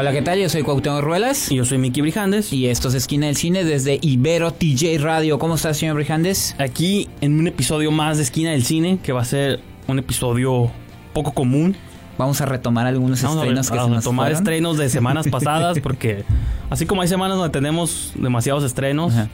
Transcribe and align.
Hola, 0.00 0.12
¿qué 0.12 0.22
tal? 0.22 0.38
Yo 0.38 0.48
soy 0.48 0.62
Cuauhtémoc 0.62 1.02
Ruelas. 1.02 1.52
Y 1.52 1.56
yo 1.56 1.66
soy 1.66 1.76
Miki 1.76 2.00
Brijandes. 2.00 2.54
Y 2.54 2.68
esto 2.68 2.88
es 2.88 2.94
Esquina 2.94 3.26
del 3.26 3.36
Cine 3.36 3.64
desde 3.64 3.98
Ibero 4.00 4.50
TJ 4.50 4.96
Radio. 4.98 5.38
¿Cómo 5.38 5.56
estás, 5.56 5.76
señor 5.76 5.96
Brijandes? 5.96 6.56
Aquí 6.58 7.06
en 7.20 7.38
un 7.38 7.46
episodio 7.48 7.90
más 7.90 8.16
de 8.16 8.22
Esquina 8.22 8.52
del 8.52 8.64
Cine, 8.64 8.98
que 9.02 9.12
va 9.12 9.20
a 9.20 9.26
ser 9.26 9.60
un 9.88 9.98
episodio 9.98 10.70
poco 11.12 11.32
común. 11.32 11.76
Vamos 12.16 12.40
a 12.40 12.46
retomar 12.46 12.86
algunos 12.86 13.20
Vamos 13.20 13.36
estrenos 13.36 13.68
a, 13.68 13.72
que 13.74 13.78
a 13.78 13.84
se 13.84 13.90
nos 13.90 14.04
tomar 14.04 14.28
fueron. 14.28 14.38
estrenos 14.38 14.78
de 14.78 14.88
semanas 14.88 15.28
pasadas, 15.30 15.78
porque 15.80 16.24
así 16.70 16.86
como 16.86 17.02
hay 17.02 17.08
semanas 17.08 17.36
donde 17.36 17.52
tenemos 17.52 18.14
demasiados 18.14 18.64
estrenos, 18.64 19.12
Ajá. 19.12 19.28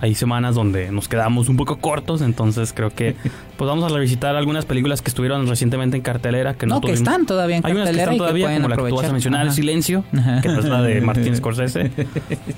Hay 0.00 0.14
semanas 0.14 0.54
donde 0.54 0.90
nos 0.92 1.08
quedamos 1.08 1.48
un 1.48 1.56
poco 1.56 1.76
cortos, 1.78 2.20
entonces 2.22 2.72
creo 2.74 2.90
que 2.90 3.14
pues 3.56 3.68
vamos 3.68 3.90
a 3.90 3.94
revisitar 3.94 4.36
algunas 4.36 4.64
películas 4.66 5.00
que 5.02 5.08
estuvieron 5.08 5.46
recientemente 5.46 5.96
en 5.96 6.02
cartelera. 6.02 6.54
Que 6.54 6.66
No, 6.66 6.76
no, 6.76 6.80
que 6.80 6.88
tuvimos. 6.88 7.00
están 7.00 7.26
todavía 7.26 7.56
en 7.56 7.66
Hay 7.66 7.72
unas 7.72 7.90
que 7.90 7.96
están 7.96 8.12
que 8.14 8.18
todavía, 8.18 8.46
pueden 8.46 8.62
como 8.62 8.68
la 8.68 8.76
que 8.76 8.78
tú 8.78 8.82
vas 8.84 8.90
a 8.92 8.94
aprovechar. 9.08 9.12
mencionar, 9.12 9.40
Ajá. 9.40 9.48
El 9.50 9.54
Silencio, 9.54 10.04
Ajá. 10.16 10.40
que 10.42 10.48
es 10.48 10.64
la 10.64 10.82
de 10.82 11.00
Martin 11.02 11.36
Scorsese. 11.36 11.90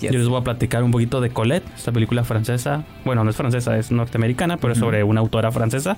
Yes. 0.00 0.12
Yo 0.12 0.18
les 0.18 0.28
voy 0.28 0.40
a 0.40 0.44
platicar 0.44 0.82
un 0.84 0.90
poquito 0.90 1.20
de 1.20 1.30
Colette, 1.30 1.64
esta 1.76 1.90
película 1.92 2.22
francesa. 2.24 2.84
Bueno, 3.04 3.24
no 3.24 3.30
es 3.30 3.36
francesa, 3.36 3.76
es 3.78 3.90
norteamericana, 3.90 4.56
pero 4.58 4.72
es 4.72 4.78
sobre 4.78 5.02
una 5.04 5.20
autora 5.20 5.50
francesa. 5.50 5.96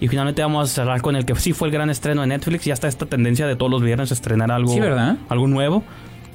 Y 0.00 0.08
finalmente 0.08 0.42
vamos 0.42 0.70
a 0.70 0.74
cerrar 0.74 1.00
con 1.00 1.16
el 1.16 1.24
que 1.24 1.34
sí 1.36 1.52
fue 1.54 1.68
el 1.68 1.72
gran 1.72 1.88
estreno 1.90 2.20
de 2.20 2.26
Netflix. 2.26 2.64
Ya 2.66 2.74
está 2.74 2.86
esta 2.88 3.06
tendencia 3.06 3.46
de 3.46 3.56
todos 3.56 3.70
los 3.70 3.82
viernes 3.82 4.10
estrenar 4.12 4.50
algo, 4.52 4.72
Sí, 4.74 4.80
¿verdad? 4.80 5.16
algo 5.30 5.46
nuevo. 5.48 5.82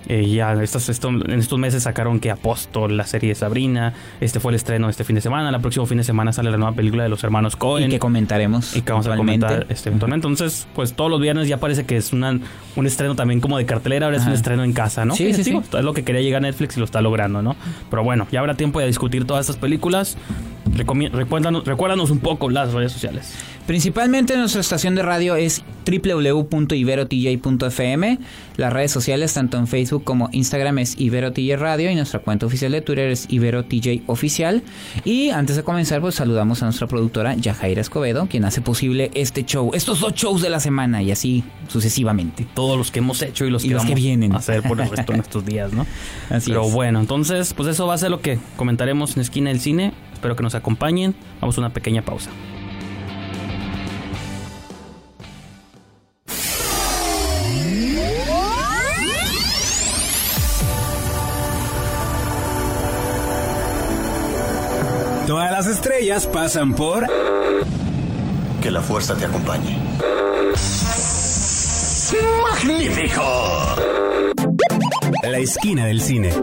Eh, 0.07 0.27
ya 0.29 0.53
estos, 0.61 0.89
esto- 0.89 1.09
en 1.09 1.31
estos 1.39 1.57
meses 1.59 1.83
sacaron 1.83 2.19
que 2.19 2.31
Apóstol, 2.31 2.97
la 2.97 3.05
serie 3.05 3.29
de 3.29 3.35
Sabrina. 3.35 3.93
Este 4.19 4.39
fue 4.39 4.51
el 4.51 4.55
estreno 4.55 4.89
este 4.89 5.03
fin 5.03 5.15
de 5.15 5.21
semana. 5.21 5.49
El 5.49 5.61
próximo 5.61 5.85
fin 5.85 5.97
de 5.99 6.03
semana 6.03 6.33
sale 6.33 6.49
la 6.51 6.57
nueva 6.57 6.73
película 6.75 7.03
de 7.03 7.09
los 7.09 7.23
hermanos 7.23 7.55
Cohen. 7.55 7.87
Y 7.87 7.93
que 7.93 7.99
comentaremos. 7.99 8.75
Y 8.75 8.81
que 8.81 8.91
vamos 8.91 9.07
a 9.07 9.15
comentar 9.15 9.65
este, 9.69 9.89
eventualmente. 9.89 10.27
Entonces, 10.27 10.67
pues 10.73 10.93
todos 10.93 11.09
los 11.11 11.21
viernes 11.21 11.47
ya 11.47 11.57
parece 11.57 11.85
que 11.85 11.97
es 11.97 12.13
una, 12.13 12.37
un 12.75 12.87
estreno 12.87 13.15
también 13.15 13.39
como 13.41 13.57
de 13.57 13.65
cartelera, 13.65 14.07
ahora 14.07 14.17
es 14.17 14.25
un 14.25 14.33
estreno 14.33 14.63
en 14.63 14.73
casa, 14.73 15.05
¿no? 15.05 15.15
Sí, 15.15 15.25
Que 15.27 15.33
sí, 15.35 15.43
digo, 15.45 15.61
sí. 15.61 15.77
Es 15.77 15.83
lo 15.83 15.93
que 15.93 16.03
quería 16.03 16.21
llegar 16.21 16.39
a 16.39 16.47
Netflix 16.47 16.75
y 16.77 16.79
lo 16.79 16.85
está 16.85 17.01
logrando, 17.01 17.41
¿no? 17.41 17.55
Pero 17.89 18.03
bueno, 18.03 18.27
ya 18.31 18.39
habrá 18.39 18.55
tiempo 18.55 18.79
de 18.79 18.87
discutir 18.87 19.25
todas 19.25 19.41
estas 19.41 19.57
películas. 19.57 20.17
Recuérdanos, 20.65 21.65
recuérdanos 21.65 22.11
un 22.11 22.19
poco 22.19 22.49
las 22.49 22.73
redes 22.73 22.91
sociales. 22.91 23.33
Principalmente 23.67 24.35
nuestra 24.37 24.61
estación 24.61 24.95
de 24.95 25.03
radio 25.03 25.35
es 25.35 25.63
www.iberotj.fm. 25.85 28.19
Las 28.57 28.73
redes 28.73 28.91
sociales, 28.91 29.33
tanto 29.33 29.57
en 29.57 29.67
Facebook 29.67 30.03
como 30.03 30.29
Instagram, 30.31 30.79
es 30.79 30.99
IberoTJ 30.99 31.55
Radio. 31.57 31.89
Y 31.89 31.95
nuestra 31.95 32.19
cuenta 32.19 32.45
oficial 32.45 32.71
de 32.71 32.81
Twitter 32.81 33.09
es 33.11 33.25
IberoTJ 33.29 34.03
Oficial. 34.07 34.61
Y 35.05 35.29
antes 35.29 35.55
de 35.55 35.63
comenzar, 35.63 36.01
pues 36.01 36.15
saludamos 36.15 36.61
a 36.61 36.65
nuestra 36.65 36.87
productora 36.87 37.35
Yajaira 37.35 37.81
Escobedo, 37.81 38.27
quien 38.27 38.45
hace 38.45 38.61
posible 38.61 39.11
este 39.13 39.45
show, 39.45 39.71
estos 39.73 39.99
dos 39.99 40.13
shows 40.13 40.41
de 40.41 40.49
la 40.49 40.59
semana 40.59 41.01
y 41.01 41.11
así 41.11 41.43
sucesivamente. 41.67 42.45
Todos 42.53 42.77
los 42.77 42.91
que 42.91 42.99
hemos 42.99 43.21
hecho 43.21 43.45
y 43.45 43.49
los 43.51 43.63
Y 43.63 43.69
que 43.69 43.73
los 43.75 43.83
que 43.83 43.89
vamos 43.89 44.03
vienen. 44.03 44.33
a 44.33 44.37
hacer 44.37 44.63
por 44.63 44.79
el 44.81 44.89
resto 44.89 45.13
de 45.13 45.19
estos 45.19 45.45
días, 45.45 45.71
¿no? 45.73 45.85
Así 46.29 46.51
Pero 46.51 46.67
es. 46.67 46.73
bueno, 46.73 46.99
entonces, 46.99 47.53
pues 47.53 47.69
eso 47.69 47.87
va 47.87 47.93
a 47.93 47.97
ser 47.97 48.11
lo 48.11 48.21
que 48.21 48.39
comentaremos 48.57 49.15
en 49.15 49.21
Esquina 49.21 49.49
del 49.49 49.59
Cine. 49.59 49.93
Espero 50.13 50.35
que 50.35 50.43
nos 50.43 50.50
acompañen. 50.55 51.15
Vamos 51.39 51.57
a 51.57 51.61
una 51.61 51.73
pequeña 51.73 52.01
pausa. 52.03 52.29
Todas 65.27 65.51
las 65.51 65.67
estrellas 65.67 66.27
pasan 66.27 66.73
por 66.73 67.07
Que 68.61 68.69
la 68.69 68.81
fuerza 68.81 69.15
te 69.15 69.25
acompañe. 69.25 69.77
¡Magnífico! 72.43 73.75
La 75.23 75.37
Esquina 75.37 75.85
del 75.85 76.01
Cine. 76.01 76.33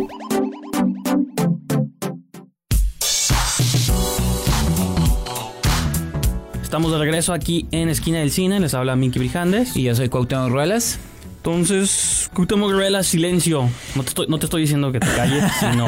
Estamos 6.79 6.93
de 6.93 7.05
regreso 7.05 7.33
aquí 7.33 7.67
en 7.73 7.89
Esquina 7.89 8.21
del 8.21 8.31
Cine. 8.31 8.61
Les 8.61 8.73
habla 8.73 8.95
Minky 8.95 9.19
Brijandes. 9.19 9.77
Y 9.77 9.83
yo 9.83 9.97
soy 9.97 10.09
Cuauhtémoc 10.09 10.49
Ruelas. 10.49 11.01
Entonces, 11.39 12.29
Cuauhtémoc 12.35 12.73
Ruela, 12.73 13.03
silencio. 13.03 13.71
No 13.95 14.03
te, 14.03 14.09
estoy, 14.11 14.27
no 14.29 14.39
te 14.39 14.47
estoy 14.47 14.63
diciendo 14.63 14.93
que 14.93 15.01
te 15.01 15.07
calles, 15.07 15.45
sino 15.61 15.87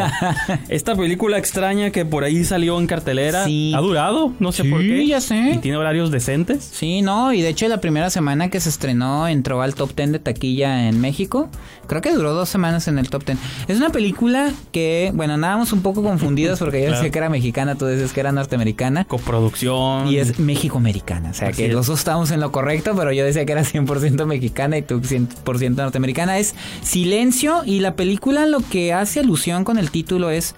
esta 0.69 0.95
película 0.97 1.39
extraña 1.39 1.91
que 1.91 2.05
por 2.07 2.25
ahí 2.25 2.45
salió 2.45 2.79
en 2.79 2.87
cartelera 2.87 3.45
Sí. 3.45 3.73
ha 3.77 3.81
durado, 3.81 4.33
no 4.39 4.53
sé 4.53 4.63
Sí, 4.63 4.69
por 4.71 4.81
qué. 4.81 5.07
ya 5.07 5.21
sé. 5.21 5.53
Y 5.55 5.59
tiene 5.59 5.77
horarios 5.77 6.11
decentes. 6.11 6.65
Sí, 6.73 7.03
no, 7.03 7.33
y 7.33 7.43
de 7.43 7.49
hecho 7.49 7.69
la 7.69 7.81
primera 7.81 8.11
semana 8.11 8.49
que 8.49 8.61
se 8.61 8.69
estrenó 8.69 9.29
entró 9.29 9.61
al 9.61 9.75
top 9.75 9.95
10 9.95 10.13
de 10.13 10.19
taquilla 10.21 10.89
en 10.89 11.01
México. 11.01 11.51
Creo 11.89 12.01
que 12.01 12.13
duró 12.13 12.33
dos 12.33 12.49
semanas 12.49 12.87
en 12.89 12.99
el 12.99 13.11
top 13.11 13.25
10. 13.27 13.39
Es 13.69 13.77
una 13.79 13.91
película 13.91 14.51
que, 14.73 15.11
bueno, 15.15 15.35
andábamos 15.35 15.73
un 15.73 15.83
poco 15.83 16.03
confundidos 16.03 16.59
porque 16.61 16.79
yo 16.81 16.87
Claro. 16.91 16.97
decía 17.03 17.11
que 17.13 17.19
era 17.19 17.29
mexicana, 17.29 17.75
tú 17.75 17.85
decías 17.87 18.13
que 18.13 18.21
era 18.21 18.31
norteamericana. 18.33 19.05
Coproducción. 19.05 20.07
Y 20.09 20.17
es 20.19 20.39
México-americana, 20.39 21.31
o 21.31 21.35
sea 21.35 21.49
Así 21.49 21.57
que 21.59 21.67
es. 21.69 21.75
los 21.75 21.87
dos 21.89 21.99
estábamos 21.99 22.31
en 22.31 22.41
lo 22.41 22.53
correcto, 22.53 22.95
pero 22.97 23.13
yo 23.13 23.25
decía 23.25 23.45
que 23.45 23.53
era 23.53 23.63
100% 23.63 24.25
mexicana 24.27 24.79
y 24.79 24.83
tú 24.83 25.01
100% 25.01 25.27
norteamericana. 25.45 26.39
Es 26.39 26.55
Silencio 26.83 27.63
y 27.65 27.81
la 27.81 27.97
película 27.97 28.47
lo 28.47 28.61
que 28.61 28.93
hace 28.93 29.21
alusión 29.21 29.65
con 29.65 29.79
el 29.79 29.91
título 29.91 30.31
es 30.31 30.55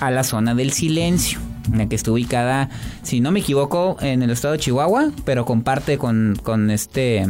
a 0.00 0.10
la 0.10 0.24
zona 0.24 0.54
del 0.54 0.72
silencio, 0.72 1.38
en 1.70 1.78
la 1.78 1.88
que 1.88 1.96
está 1.96 2.10
ubicada, 2.10 2.68
si 3.02 3.20
no 3.20 3.30
me 3.30 3.40
equivoco, 3.40 3.96
en 4.00 4.22
el 4.22 4.30
estado 4.30 4.52
de 4.52 4.58
Chihuahua, 4.60 5.10
pero 5.24 5.44
comparte 5.44 5.98
con, 5.98 6.36
con 6.42 6.70
este 6.70 7.26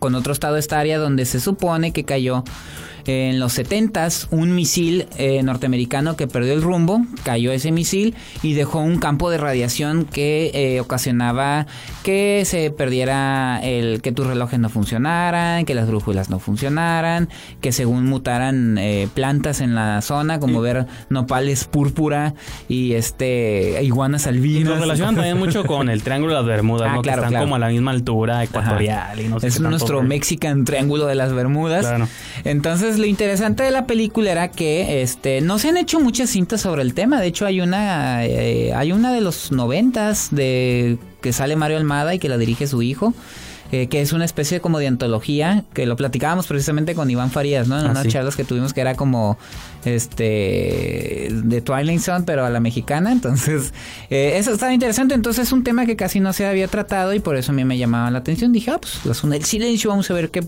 con 0.00 0.14
otro 0.16 0.32
estado 0.32 0.56
esta 0.56 0.80
área 0.80 0.98
donde 0.98 1.24
se 1.24 1.40
supone 1.40 1.92
que 1.92 2.04
cayó 2.04 2.44
en 3.06 3.40
los 3.40 3.58
70s 3.58 4.26
un 4.30 4.54
misil 4.54 5.06
eh, 5.16 5.42
norteamericano 5.42 6.16
que 6.16 6.26
perdió 6.26 6.52
el 6.52 6.62
rumbo, 6.62 7.02
cayó 7.22 7.52
ese 7.52 7.72
misil 7.72 8.14
y 8.42 8.54
dejó 8.54 8.80
un 8.80 8.98
campo 8.98 9.30
de 9.30 9.38
radiación 9.38 10.04
que 10.04 10.50
eh, 10.54 10.80
ocasionaba 10.80 11.66
que 12.02 12.42
se 12.46 12.70
perdiera 12.70 13.60
el 13.62 14.00
que 14.02 14.12
tus 14.12 14.26
relojes 14.26 14.58
no 14.58 14.68
funcionaran, 14.68 15.64
que 15.64 15.74
las 15.74 15.86
brújulas 15.88 16.30
no 16.30 16.38
funcionaran, 16.38 17.28
que 17.60 17.72
según 17.72 18.06
mutaran 18.06 18.76
eh, 18.78 19.08
plantas 19.14 19.60
en 19.60 19.74
la 19.74 20.00
zona, 20.02 20.40
como 20.40 20.60
ver 20.60 20.86
nopales 21.08 21.64
púrpura 21.64 22.34
y 22.68 22.92
este 22.94 23.82
iguanas 23.82 24.26
Y 24.26 24.28
albinas. 24.30 24.68
lo 24.68 24.76
relacionan 24.78 25.14
también 25.14 25.38
mucho 25.38 25.64
con 25.66 25.88
el 25.88 26.02
Triángulo 26.02 26.32
de 26.34 26.38
las 26.40 26.46
Bermudas, 26.46 26.88
Ah, 26.90 26.96
¿no? 26.96 27.02
claro, 27.02 27.22
que 27.22 27.26
están 27.26 27.30
claro. 27.30 27.44
como 27.46 27.56
a 27.56 27.58
la 27.58 27.68
misma 27.68 27.90
altura 27.92 28.42
ecuatorial 28.44 29.20
y 29.20 29.28
no 29.28 29.40
sé 29.40 29.48
es 29.48 29.56
qué 29.56 29.62
nuestro. 29.62 30.02
Mexican 30.02 30.64
Triángulo 30.64 31.06
de 31.06 31.14
las 31.14 31.32
Bermudas. 31.32 31.86
Claro. 31.86 32.08
Entonces, 32.44 32.93
lo 32.98 33.06
interesante 33.06 33.62
de 33.62 33.70
la 33.70 33.86
película 33.86 34.30
era 34.32 34.48
que 34.50 35.02
este 35.02 35.40
no 35.40 35.58
se 35.58 35.68
han 35.68 35.76
hecho 35.76 36.00
muchas 36.00 36.30
cintas 36.30 36.60
sobre 36.60 36.82
el 36.82 36.94
tema. 36.94 37.20
De 37.20 37.26
hecho, 37.26 37.46
hay 37.46 37.60
una 37.60 38.24
eh, 38.24 38.72
hay 38.74 38.92
una 38.92 39.12
de 39.12 39.20
los 39.20 39.52
noventas 39.52 40.28
de 40.30 40.98
que 41.20 41.32
sale 41.32 41.56
Mario 41.56 41.76
Almada 41.78 42.14
y 42.14 42.18
que 42.18 42.28
la 42.28 42.38
dirige 42.38 42.66
su 42.66 42.82
hijo. 42.82 43.14
eh, 43.72 43.88
que 43.88 44.00
es 44.02 44.12
una 44.12 44.24
especie 44.24 44.60
como 44.60 44.78
de 44.78 44.86
antología 44.86 45.64
que 45.72 45.84
lo 45.86 45.96
platicábamos 45.96 46.46
precisamente 46.46 46.94
con 46.94 47.10
Iván 47.10 47.30
Farías, 47.32 47.66
¿no? 47.66 47.80
En 47.80 47.86
Ah, 47.86 47.90
unas 47.90 48.02
sí. 48.04 48.08
charlas 48.10 48.36
que 48.36 48.44
tuvimos 48.44 48.72
que 48.72 48.80
era 48.82 48.94
como 48.94 49.36
este 49.84 51.28
de 51.32 51.60
Twilight 51.60 52.00
Zone, 52.00 52.24
pero 52.24 52.44
a 52.44 52.50
la 52.50 52.60
mexicana. 52.60 53.10
Entonces, 53.12 53.72
eh, 54.10 54.34
eso 54.36 54.52
estaba 54.52 54.72
interesante. 54.72 55.14
Entonces, 55.14 55.46
es 55.46 55.52
un 55.52 55.64
tema 55.64 55.86
que 55.86 55.96
casi 55.96 56.20
no 56.20 56.32
se 56.32 56.46
había 56.46 56.68
tratado 56.68 57.14
y 57.14 57.20
por 57.20 57.36
eso 57.36 57.52
a 57.52 57.54
mí 57.54 57.64
me 57.64 57.76
llamaba 57.78 58.10
la 58.10 58.18
atención. 58.18 58.52
Dije, 58.52 58.70
ah, 58.70 58.78
pues 58.80 59.04
la 59.04 59.14
zona 59.14 59.34
del 59.34 59.44
silencio, 59.44 59.90
vamos 59.90 60.10
a 60.10 60.14
ver 60.14 60.30
qué, 60.30 60.42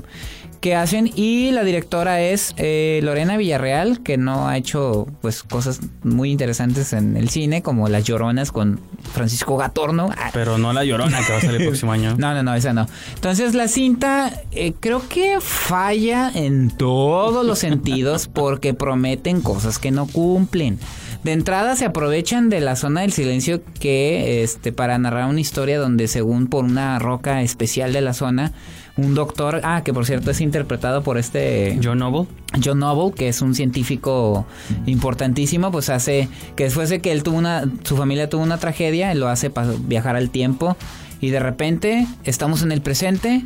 qué 0.57 0.75
hacen. 0.75 1.11
Y 1.15 1.51
la 1.53 1.65
directora 1.65 2.21
es 2.21 2.55
eh, 2.57 3.01
Lorena 3.03 3.37
Villarreal, 3.37 4.03
que 4.03 4.17
no 4.17 4.49
ha 4.49 4.57
hecho 4.57 5.07
pues 5.21 5.43
cosas 5.43 5.81
muy 6.03 6.31
interesantes 6.31 6.93
en 6.93 7.17
el 7.17 7.29
cine, 7.29 7.63
como 7.63 7.89
Las 7.89 8.05
Lloronas 8.05 8.53
con 8.53 8.81
Francisco 9.13 9.57
Gatorno. 9.57 10.11
Ah, 10.17 10.31
Pero 10.33 10.59
no 10.59 10.73
la 10.73 10.85
llorona 10.85 11.19
que 11.25 11.33
va 11.33 11.39
a 11.39 11.41
salir 11.41 11.61
el 11.61 11.67
próximo 11.69 11.93
año. 11.93 12.17
no, 12.17 12.35
no, 12.35 12.43
no, 12.43 12.55
esa 12.55 12.73
no. 12.73 12.87
Entonces 13.15 13.55
la 13.55 13.69
cinta 13.69 14.33
eh, 14.53 14.73
creo 14.79 15.09
que 15.09 15.39
falla 15.41 16.31
en 16.35 16.71
todos 16.71 17.45
los 17.47 17.59
sentidos 17.59 18.29
porque 18.33 18.75
prometen 18.75 19.41
cosas 19.41 19.79
que 19.79 19.91
no 19.91 20.07
cumplen. 20.07 20.79
De 21.25 21.33
entrada 21.33 21.75
se 21.75 21.85
aprovechan 21.85 22.51
de 22.51 22.61
la 22.61 22.77
zona 22.77 23.01
del 23.01 23.13
silencio 23.13 23.61
que 23.81 24.45
este 24.45 24.71
para 24.71 24.97
narrar 24.97 25.29
una 25.29 25.41
historia 25.41 25.77
donde 25.79 26.07
según 26.07 26.47
por 26.47 26.65
una 26.65 27.01
roca 27.01 27.43
especial 27.43 27.93
de 27.93 28.01
la 28.01 28.13
zona 28.13 28.53
un 28.97 29.15
doctor, 29.15 29.61
ah, 29.63 29.83
que 29.85 29.93
por 29.93 30.07
cierto 30.07 30.31
es 30.31 30.41
interpretado 30.41 31.03
por 31.03 31.19
este 31.19 31.79
John 31.83 31.99
Noble. 31.99 32.27
John 32.63 32.79
Noble, 32.79 33.15
que 33.15 33.29
es 33.29 33.43
un 33.43 33.55
científico 33.55 34.47
importantísimo, 34.87 35.71
pues 35.71 35.91
hace 35.91 36.29
que 36.57 36.65
después 36.65 36.89
de 36.89 37.01
que 37.01 37.13
él 37.13 37.23
tuvo 37.23 37.37
una, 37.37 37.65
su 37.85 37.97
familia 37.97 38.29
tuvo 38.31 38.43
una 38.43 38.59
tragedia, 38.59 39.13
él 39.13 39.21
lo 39.21 39.29
hace 39.29 39.51
para 39.51 39.73
viajar 39.79 40.17
al 40.17 40.31
tiempo 40.31 40.77
y 41.21 41.31
de 41.31 41.41
repente 41.41 42.07
estamos 42.25 42.63
en 42.63 42.73
el 42.73 42.81
presente. 42.81 43.43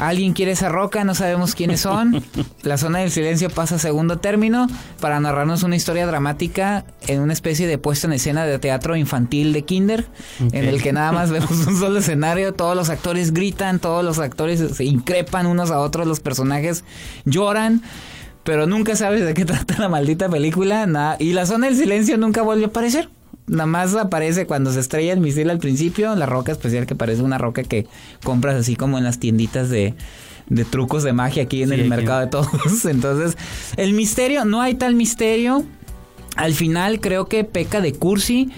Alguien 0.00 0.32
quiere 0.32 0.52
esa 0.52 0.68
roca, 0.68 1.04
no 1.04 1.14
sabemos 1.14 1.54
quiénes 1.54 1.80
son. 1.80 2.22
La 2.62 2.78
zona 2.78 3.00
del 3.00 3.10
silencio 3.10 3.50
pasa 3.50 3.76
a 3.76 3.78
segundo 3.78 4.18
término 4.18 4.66
para 5.00 5.20
narrarnos 5.20 5.62
una 5.62 5.76
historia 5.76 6.06
dramática 6.06 6.84
en 7.06 7.20
una 7.20 7.32
especie 7.32 7.66
de 7.66 7.78
puesta 7.78 8.06
en 8.06 8.14
escena 8.14 8.44
de 8.44 8.58
teatro 8.58 8.96
infantil 8.96 9.52
de 9.52 9.62
Kinder, 9.62 10.06
en 10.40 10.64
el 10.64 10.82
que 10.82 10.92
nada 10.92 11.12
más 11.12 11.30
vemos 11.30 11.50
un 11.50 11.78
solo 11.78 11.98
escenario, 11.98 12.54
todos 12.54 12.76
los 12.76 12.90
actores 12.90 13.32
gritan, 13.32 13.78
todos 13.78 14.04
los 14.04 14.18
actores 14.18 14.76
se 14.76 14.84
increpan 14.84 15.46
unos 15.46 15.70
a 15.70 15.78
otros, 15.78 16.06
los 16.06 16.20
personajes 16.20 16.84
lloran 17.24 17.82
pero 18.44 18.66
nunca 18.66 18.96
sabes 18.96 19.24
de 19.24 19.34
qué 19.34 19.44
trata 19.46 19.78
la 19.78 19.88
maldita 19.88 20.28
película. 20.28 20.86
Nada. 20.86 21.16
Y 21.18 21.32
la 21.32 21.46
zona 21.46 21.66
del 21.66 21.76
silencio 21.76 22.16
nunca 22.16 22.42
vuelve 22.42 22.64
a 22.64 22.68
aparecer. 22.68 23.08
Nada 23.46 23.66
más 23.66 23.94
aparece 23.96 24.46
cuando 24.46 24.72
se 24.72 24.80
estrella 24.80 25.12
el 25.12 25.20
misil 25.20 25.50
al 25.50 25.58
principio, 25.58 26.14
la 26.14 26.26
roca 26.26 26.52
especial 26.52 26.86
que 26.86 26.94
parece 26.94 27.22
una 27.22 27.38
roca 27.38 27.62
que 27.64 27.86
compras 28.22 28.54
así 28.54 28.76
como 28.76 28.96
en 28.98 29.04
las 29.04 29.18
tienditas 29.18 29.70
de, 29.70 29.94
de 30.48 30.64
trucos 30.64 31.02
de 31.02 31.12
magia 31.12 31.42
aquí 31.44 31.62
en 31.62 31.68
Sí, 31.70 31.74
el 31.74 31.80
aquí. 31.80 31.88
mercado 31.90 32.20
de 32.20 32.26
todos. 32.28 32.84
Entonces, 32.84 33.36
el 33.76 33.92
misterio, 33.94 34.44
no 34.44 34.60
hay 34.60 34.74
tal 34.74 34.94
misterio. 34.94 35.64
Al 36.36 36.54
final 36.54 37.00
creo 37.00 37.26
que 37.26 37.42
peca 37.44 37.80
de 37.80 37.92
cursi. 37.92 38.50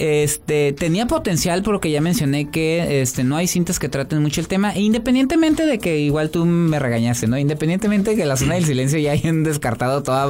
Este 0.00 0.72
tenía 0.72 1.06
potencial 1.06 1.62
por 1.62 1.74
lo 1.74 1.80
que 1.80 1.90
ya 1.90 2.00
mencioné 2.00 2.48
que 2.48 3.02
este 3.02 3.22
no 3.22 3.36
hay 3.36 3.46
cintas 3.46 3.78
que 3.78 3.90
traten 3.90 4.22
mucho 4.22 4.40
el 4.40 4.48
tema, 4.48 4.72
e 4.72 4.80
independientemente 4.80 5.66
de 5.66 5.78
que 5.78 5.98
igual 5.98 6.30
tú 6.30 6.46
me 6.46 6.78
regañaste, 6.78 7.26
¿no? 7.26 7.36
Independientemente 7.36 8.10
de 8.10 8.16
que 8.16 8.24
la 8.24 8.36
zona 8.36 8.54
del 8.54 8.64
silencio 8.64 8.98
ya 8.98 9.12
hayan 9.12 9.42
descartado 9.42 10.02
toda 10.02 10.26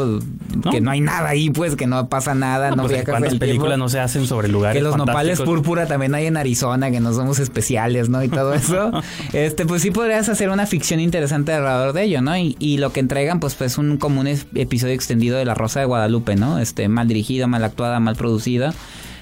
que 0.71 0.81
no 0.81 0.91
hay 0.91 1.01
nada 1.01 1.29
ahí, 1.29 1.51
pues 1.51 1.77
que 1.77 1.87
no 1.87 2.09
pasa 2.09 2.35
nada, 2.35 2.71
no, 2.71 2.77
No, 2.77 2.83
pues, 2.89 3.05
¿Cuántas 3.05 3.33
el 3.33 3.39
tiempo. 3.39 3.47
películas 3.47 3.79
no 3.79 3.89
se 3.89 4.01
hacen 4.01 4.27
sobre 4.27 4.49
lugares 4.49 4.77
Que 4.77 4.83
los 4.83 4.97
nopales 4.97 5.41
púrpura 5.41 5.87
también 5.87 6.15
hay 6.15 6.27
en 6.27 6.37
Arizona, 6.37 6.91
que 6.91 7.01
no 7.01 7.13
somos 7.13 7.39
especiales, 7.39 8.09
¿no? 8.09 8.23
Y 8.23 8.29
todo 8.29 8.55
eso. 8.55 8.91
este, 9.33 9.67
pues 9.67 9.83
sí 9.83 9.91
podrías 9.91 10.29
hacer 10.29 10.51
una 10.51 10.67
ficción 10.67 11.01
interesante 11.01 11.53
alrededor 11.53 11.93
de 11.93 12.05
ello, 12.05 12.23
¿no? 12.23 12.37
Y, 12.37 12.57
y 12.59 12.79
lo 12.79 12.93
que 12.93 13.01
entregan, 13.01 13.41
pues, 13.41 13.55
pues 13.55 13.79
un 13.79 13.97
como 13.99 14.21
un 14.21 14.27
episodio 14.27 14.95
extendido 14.95 15.39
de 15.39 15.45
La 15.45 15.55
Rosa 15.55 15.81
de 15.81 15.87
Guadalupe, 15.87 16.37
¿no? 16.37 16.59
Este, 16.59 16.89
mal 16.89 17.09
dirigido, 17.09 17.49
mal 17.49 17.65
actuada, 17.65 18.01
mal 18.01 18.17
producida. 18.17 18.75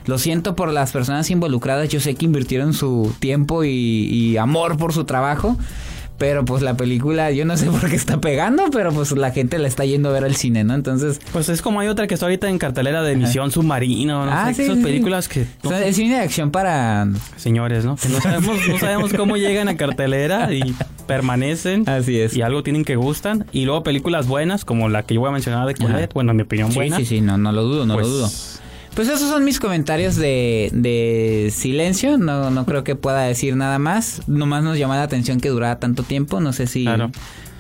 Lo 0.09 0.19
siento 0.19 0.57
por 0.57 0.73
las 0.73 0.91
personas 0.91 1.31
involucradas, 1.31 1.89
yo 1.89 2.01
sé 2.01 2.15
que 2.17 2.25
invirtieron 2.25 2.73
su 2.75 3.15
tiempo 3.21 3.63
y, 3.63 3.69
y 3.71 4.37
amor 4.39 4.77
por 4.77 4.93
su 4.93 5.05
trabajo. 5.05 5.57
Pero 6.17 6.45
pues 6.45 6.63
la 6.63 6.77
película, 6.77 7.31
yo 7.31 7.45
no 7.45 7.57
sé 7.57 7.67
por 7.71 7.89
qué 7.89 7.95
está 7.95 8.21
pegando, 8.21 8.65
pero 8.73 8.91
pues 8.93 9.13
la 9.13 9.31
gente 9.31 9.57
la 9.59 9.69
está 9.69 9.85
yendo 9.85 10.09
a 10.09 10.13
ver 10.13 10.25
al 10.25 10.35
cine, 10.35 10.65
¿no? 10.65 10.75
Entonces, 10.75 11.21
Pues 11.33 11.49
es 11.49 11.63
como 11.63 11.79
hay 11.79 11.87
otra 11.87 12.09
que 12.09 12.15
está 12.15 12.27
ahorita 12.27 12.49
en 12.49 12.59
cartelera 12.59 13.05
de 13.05 13.15
Misión 13.15 13.53
Submarino, 13.53 14.27
no 14.27 14.33
Ah, 14.33 14.49
sé, 14.49 14.55
sí, 14.55 14.63
esas 14.63 14.79
sí, 14.79 14.83
películas 14.83 15.29
que... 15.29 15.43
o 15.43 15.45
no 15.63 15.71
sea, 15.71 15.87
el 15.87 15.95
cine 15.95 16.17
de 16.17 16.23
acción 16.23 16.51
para 16.51 17.07
señores, 17.37 17.85
¿no? 17.85 17.95
Que 17.95 18.09
no 18.09 18.21
sabemos, 18.21 18.57
no 18.69 18.79
sabemos 18.81 19.13
cómo 19.13 19.37
llegan 19.37 19.69
a 19.69 19.77
cartelera 19.77 20.53
y 20.53 20.75
permanecen. 21.07 21.89
Así 21.89 22.19
es. 22.21 22.37
Y 22.37 22.43
algo 22.43 22.65
tienen 22.65 22.85
que 22.85 22.97
gustan. 22.97 23.47
Y 23.53 23.65
luego 23.65 23.85
películas 23.85 24.27
buenas, 24.27 24.65
como 24.65 24.89
la 24.89 25.05
que 25.05 25.15
yo 25.15 25.21
voy 25.21 25.29
a 25.29 25.33
mencionar 25.33 25.69
de 25.69 25.75
Colette, 25.77 26.13
bueno, 26.15 26.33
en 26.33 26.37
mi 26.39 26.43
opinión, 26.43 26.71
Sí, 26.73 26.75
buena. 26.79 26.97
sí, 26.97 27.07
sí, 27.07 27.21
no, 27.21 27.39
no 27.39 27.53
lo 27.53 27.63
dudo, 27.63 27.87
no 27.87 27.95
Pues- 27.95 28.07
lo 28.09 28.13
dudo. 28.13 28.31
Pues 28.99 29.07
esos 29.07 29.29
son 29.29 29.45
mis 29.45 29.61
comentarios 29.61 30.17
de, 30.17 30.71
de 30.73 31.53
silencio. 31.55 32.19
No, 32.19 32.51
no 32.51 32.67
creo 32.67 32.83
que 32.83 32.97
pueda 32.97 33.21
decir 33.21 33.55
nada 33.55 33.79
más. 33.79 34.23
Nomás 34.27 34.65
nos 34.65 34.77
llama 34.77 34.97
la 34.97 35.05
atención 35.05 35.39
que 35.39 35.51
durara 35.51 35.79
tanto 35.79 36.03
tiempo. 36.03 36.41
No 36.41 36.53
sé 36.53 36.67
si. 36.67 36.83
Claro. 36.83 37.13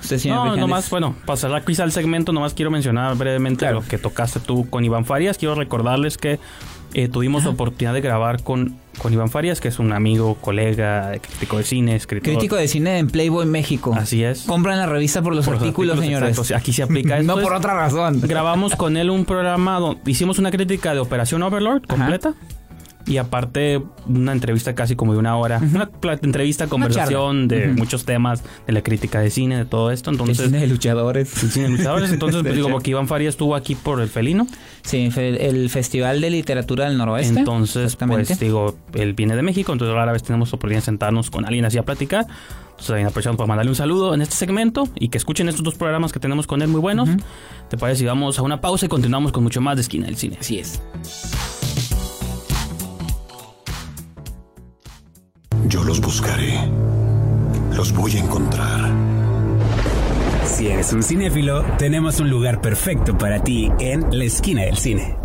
Usted, 0.02 0.18
señor 0.18 0.44
No, 0.48 0.56
nomás, 0.56 0.90
bueno, 0.90 1.14
pasar 1.26 1.52
la 1.52 1.60
quiz 1.64 1.78
al 1.78 1.92
segmento, 1.92 2.32
nomás 2.32 2.54
quiero 2.54 2.72
mencionar 2.72 3.16
brevemente 3.16 3.60
Claro. 3.60 3.82
lo 3.82 3.86
que 3.86 3.98
tocaste 3.98 4.40
tú 4.40 4.68
con 4.68 4.84
Iván 4.84 5.04
Farías. 5.04 5.38
Quiero 5.38 5.54
recordarles 5.54 6.18
que 6.18 6.40
eh, 6.94 7.08
tuvimos 7.08 7.44
la 7.44 7.50
oportunidad 7.50 7.94
de 7.94 8.00
grabar 8.00 8.42
con, 8.42 8.76
con 8.98 9.12
Iván 9.12 9.30
Farías, 9.30 9.60
que 9.60 9.68
es 9.68 9.78
un 9.78 9.92
amigo, 9.92 10.36
colega, 10.40 11.12
crítico 11.20 11.58
de 11.58 11.64
cine, 11.64 11.96
escritor. 11.96 12.32
Crítico 12.32 12.56
de 12.56 12.68
cine 12.68 12.98
en 12.98 13.08
Playboy 13.08 13.46
México. 13.46 13.94
Así 13.96 14.24
es. 14.24 14.42
Compran 14.42 14.78
la 14.78 14.86
revista 14.86 15.22
por 15.22 15.34
los 15.34 15.44
Por 15.44 15.54
los 15.54 15.62
artículos, 15.62 15.96
artículos, 15.96 16.18
señores. 16.20 16.38
exacto. 16.38 16.56
Aquí 16.60 16.72
se 16.72 16.82
aplica 16.82 17.18
esto. 17.18 17.36
no 17.36 17.42
por 17.42 17.52
otra 17.54 17.74
razón. 17.74 18.20
Grabamos 18.22 18.74
con 18.76 18.96
él 18.96 19.10
un 19.10 19.24
programa 19.24 19.78
donde 19.78 20.00
hicimos 20.10 20.38
una 20.38 20.50
crítica 20.50 20.94
de 20.94 21.00
Operación 21.00 21.42
Overlord 21.42 21.82
completa. 21.86 22.34
Y 23.08 23.16
aparte, 23.16 23.82
una 24.06 24.32
entrevista 24.32 24.74
casi 24.74 24.94
como 24.94 25.14
de 25.14 25.18
una 25.18 25.36
hora. 25.36 25.58
Una 25.62 25.88
entrevista, 26.20 26.66
conversación 26.66 27.48
de 27.48 27.68
Ujú. 27.70 27.78
muchos 27.78 28.04
temas, 28.04 28.42
de 28.66 28.72
la 28.72 28.82
crítica 28.82 29.20
de 29.20 29.30
cine, 29.30 29.56
de 29.56 29.64
todo 29.64 29.90
esto. 29.90 30.10
El 30.10 30.14
Entonces, 30.20 30.46
cine 30.46 30.60
de 30.60 30.66
luchadores. 30.66 31.42
el 31.42 31.50
cine 31.50 31.68
de 31.70 31.76
luchadores. 31.78 32.12
Entonces, 32.12 32.42
pues, 32.42 32.54
digo, 32.54 32.68
porque 32.68 32.90
Iván 32.90 33.08
Farías 33.08 33.30
estuvo 33.34 33.54
aquí 33.54 33.74
por 33.74 34.00
el 34.00 34.08
felino. 34.08 34.46
Sí, 34.82 35.10
el 35.16 35.70
Festival 35.70 36.20
de 36.20 36.30
Literatura 36.30 36.84
del 36.88 36.98
Noroeste. 36.98 37.38
Entonces, 37.38 37.96
pues 37.96 38.38
digo, 38.38 38.76
él 38.92 39.14
viene 39.14 39.36
de 39.36 39.42
México, 39.42 39.72
entonces 39.72 39.94
rara 39.94 40.12
vez 40.12 40.22
tenemos 40.22 40.52
oportunidad 40.52 40.82
de 40.82 40.84
sentarnos 40.86 41.30
con 41.30 41.44
alguien 41.46 41.64
así 41.64 41.78
a 41.78 41.84
platicar. 41.84 42.26
Entonces 42.26 42.86
también 42.88 43.06
aprovechamos 43.08 43.36
para 43.38 43.48
mandarle 43.48 43.70
un 43.70 43.76
saludo 43.76 44.14
en 44.14 44.22
este 44.22 44.36
segmento 44.36 44.88
y 44.94 45.08
que 45.08 45.18
escuchen 45.18 45.48
estos 45.48 45.64
dos 45.64 45.74
programas 45.74 46.12
que 46.12 46.20
tenemos 46.20 46.46
con 46.46 46.62
él 46.62 46.68
muy 46.68 46.80
buenos. 46.80 47.08
¿Te 47.68 47.76
parece 47.76 48.00
si 48.00 48.04
vamos 48.06 48.38
a 48.38 48.42
una 48.42 48.60
pausa 48.60 48.86
y 48.86 48.88
continuamos 48.88 49.32
con 49.32 49.42
mucho 49.42 49.60
más 49.60 49.76
de 49.76 49.82
Esquina 49.82 50.06
del 50.06 50.16
Cine? 50.16 50.36
Así 50.40 50.58
es. 50.58 50.80
Yo 55.68 55.84
los 55.84 56.00
buscaré. 56.00 56.58
Los 57.74 57.92
voy 57.92 58.16
a 58.16 58.20
encontrar. 58.20 58.90
Si 60.46 60.66
eres 60.66 60.94
un 60.94 61.02
cinéfilo, 61.02 61.62
tenemos 61.76 62.20
un 62.20 62.30
lugar 62.30 62.62
perfecto 62.62 63.18
para 63.18 63.44
ti 63.44 63.70
en 63.78 64.06
la 64.10 64.24
esquina 64.24 64.62
del 64.62 64.78
cine. 64.78 65.16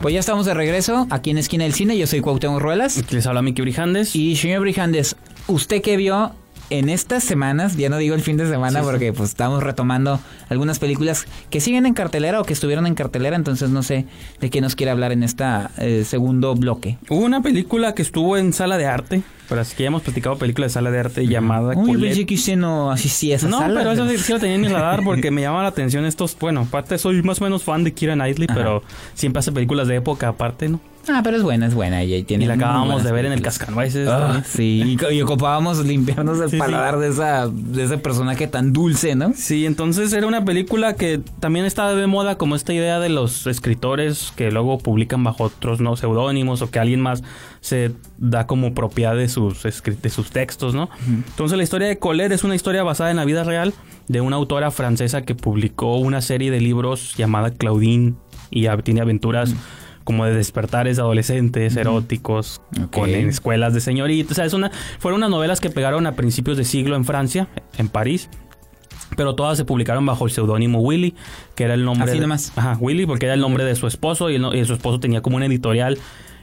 Pues 0.00 0.12
ya 0.12 0.20
estamos 0.20 0.44
de 0.44 0.54
regreso 0.54 1.06
aquí 1.08 1.30
en 1.30 1.38
Esquina 1.38 1.64
del 1.64 1.72
Cine. 1.72 1.96
Yo 1.96 2.06
soy 2.06 2.20
Cuauhtémoc 2.20 2.60
Ruelas. 2.60 3.00
Les 3.12 3.26
habla 3.26 3.42
Miki 3.42 3.62
Brijandes. 3.62 4.14
Y 4.16 4.36
señor 4.36 4.60
Brijandes, 4.60 5.16
¿usted 5.46 5.80
qué 5.82 5.96
vio 5.96 6.34
en 6.78 6.88
estas 6.88 7.24
semanas? 7.24 7.76
Ya 7.76 7.88
no 7.88 7.96
digo 7.98 8.14
el 8.14 8.20
fin 8.22 8.36
de 8.36 8.46
semana 8.48 8.80
Sí, 8.80 8.84
sí. 8.84 8.90
porque 8.90 9.12
pues 9.12 9.30
estamos 9.30 9.62
retomando 9.62 10.20
algunas 10.48 10.78
películas 10.78 11.26
que 11.50 11.60
siguen 11.60 11.86
en 11.86 11.94
cartelera 11.94 12.40
o 12.40 12.44
que 12.44 12.52
estuvieron 12.52 12.86
en 12.86 12.94
cartelera, 12.94 13.36
entonces 13.36 13.70
no 13.70 13.82
sé 13.82 14.06
de 14.40 14.50
qué 14.50 14.60
nos 14.60 14.76
quiere 14.76 14.90
hablar 14.90 15.12
en 15.12 15.22
esta 15.22 15.70
eh, 15.78 16.04
segundo 16.06 16.54
bloque. 16.54 16.98
Hubo 17.08 17.24
una 17.24 17.42
película 17.42 17.94
que 17.94 18.02
estuvo 18.02 18.36
en 18.36 18.52
sala 18.52 18.76
de 18.78 18.86
arte, 18.86 19.22
pero 19.48 19.60
así 19.60 19.76
que 19.76 19.82
ya 19.82 19.88
hemos 19.88 20.02
platicado 20.02 20.36
película 20.36 20.66
de 20.66 20.70
sala 20.70 20.90
de 20.90 20.98
arte 21.00 21.26
llamada 21.26 21.74
Uy, 21.76 21.86
Colette. 21.94 22.00
pensé 22.08 22.26
que 22.26 22.34
usted 22.34 22.56
no 22.56 22.90
asistía 22.90 23.34
a 23.34 23.36
esa 23.36 23.48
No, 23.48 23.58
sala. 23.58 23.80
pero 23.80 23.92
eso 23.92 24.08
sí, 24.08 24.18
sí 24.18 24.32
lo 24.32 24.38
tenía 24.40 24.54
en 24.56 24.62
mi 24.62 24.68
radar 24.68 25.02
porque 25.04 25.30
me 25.30 25.42
llama 25.42 25.62
la 25.62 25.68
atención 25.68 26.04
estos. 26.04 26.36
Bueno, 26.38 26.62
aparte 26.62 26.98
soy 26.98 27.22
más 27.22 27.40
o 27.40 27.44
menos 27.44 27.62
fan 27.62 27.84
de 27.84 27.92
Kira 27.92 28.14
Knightley, 28.14 28.46
Ajá. 28.50 28.58
pero 28.58 28.82
siempre 29.14 29.40
hace 29.40 29.52
películas 29.52 29.86
de 29.88 29.96
época 29.96 30.28
aparte, 30.28 30.68
¿no? 30.68 30.80
Ah, 31.08 31.20
pero 31.22 31.36
es 31.36 31.42
buena, 31.42 31.66
es 31.66 31.74
buena. 31.74 32.02
Ella 32.02 32.24
tiene 32.26 32.44
Y 32.44 32.46
la 32.48 32.54
acabamos 32.54 33.04
de 33.04 33.12
ver 33.12 33.26
en 33.26 33.32
el. 33.32 33.42
Cascanueces. 33.42 34.08
Ah, 34.08 34.18
también. 34.20 34.44
sí, 34.44 34.96
y, 35.10 35.14
y 35.14 35.22
ocupábamos 35.22 35.84
limpiarnos 35.84 36.38
el 36.40 36.44
Sí, 36.50 36.56
sí. 36.56 36.58
paladar 36.58 36.98
de 36.98 37.08
esa 37.08 37.48
de 37.48 37.84
ese 37.84 37.98
personaje 37.98 38.46
tan 38.46 38.72
dulce, 38.72 39.14
¿no? 39.14 39.32
Sí, 39.34 39.66
entonces 39.66 40.12
era 40.12 40.26
una 40.26 40.44
película 40.44 40.94
que 40.94 41.20
también 41.40 41.64
estaba 41.66 41.94
de 41.94 42.06
moda 42.06 42.36
como 42.38 42.56
esta 42.56 42.72
idea 42.72 42.98
de 43.00 43.08
los 43.08 43.46
escritores 43.46 44.32
que 44.36 44.50
luego 44.50 44.78
publican 44.78 45.22
bajo 45.24 45.44
otros 45.44 45.80
no 45.80 45.96
seudónimos 45.96 46.62
o 46.62 46.70
que 46.70 46.78
alguien 46.78 47.00
más 47.00 47.22
se 47.60 47.92
da 48.18 48.46
como 48.46 48.74
propiedad 48.74 49.16
de 49.16 49.28
sus 49.28 49.62
de 49.62 50.10
sus 50.10 50.30
textos, 50.30 50.74
¿no? 50.74 50.90
Entonces 51.08 51.56
la 51.56 51.62
historia 51.64 51.88
de 51.88 51.98
Colette 51.98 52.32
es 52.32 52.44
una 52.44 52.54
historia 52.54 52.82
basada 52.82 53.10
en 53.10 53.16
la 53.16 53.24
vida 53.24 53.44
real 53.44 53.72
de 54.08 54.20
una 54.20 54.36
autora 54.36 54.70
francesa 54.70 55.22
que 55.22 55.34
publicó 55.34 55.96
una 55.96 56.20
serie 56.20 56.50
de 56.50 56.60
libros 56.60 57.14
llamada 57.16 57.50
Claudine 57.50 58.14
y 58.50 58.66
tiene 58.84 59.00
aventuras 59.00 59.54
como 60.04 60.24
de 60.26 60.34
despertares 60.34 60.98
adolescentes 60.98 61.76
eróticos 61.76 62.60
con 62.92 63.08
en 63.10 63.28
escuelas 63.30 63.72
de 63.74 63.80
señoritas, 63.80 64.32
o 64.32 64.34
sea, 64.34 64.44
es 64.44 64.52
una 64.52 64.70
fueron 64.98 65.18
unas 65.20 65.30
novelas 65.30 65.60
que 65.60 65.70
pegaron 65.70 66.06
a 66.06 66.12
principios 66.12 66.56
de 66.56 66.64
siglo 66.64 66.94
en 66.96 67.04
Francia, 67.04 67.48
en 67.78 67.88
París. 67.88 68.28
Pero 69.16 69.34
todas 69.34 69.56
se 69.56 69.64
publicaron 69.64 70.04
bajo 70.06 70.24
el 70.24 70.32
seudónimo 70.32 70.80
Willy, 70.80 71.14
que 71.54 71.64
era 71.64 71.74
el 71.74 71.84
nombre. 71.84 72.04
Así 72.04 72.14
de- 72.14 72.20
nomás. 72.22 72.52
Ajá, 72.56 72.76
Willy, 72.80 73.06
porque 73.06 73.26
era 73.26 73.34
el 73.34 73.40
nombre 73.40 73.64
de 73.64 73.76
su 73.76 73.86
esposo 73.86 74.28
y, 74.30 74.36
el 74.36 74.42
no- 74.42 74.54
y 74.54 74.64
su 74.64 74.72
esposo 74.74 74.98
tenía 74.98 75.20
como 75.20 75.36
una 75.36 75.46
editorial 75.46 75.98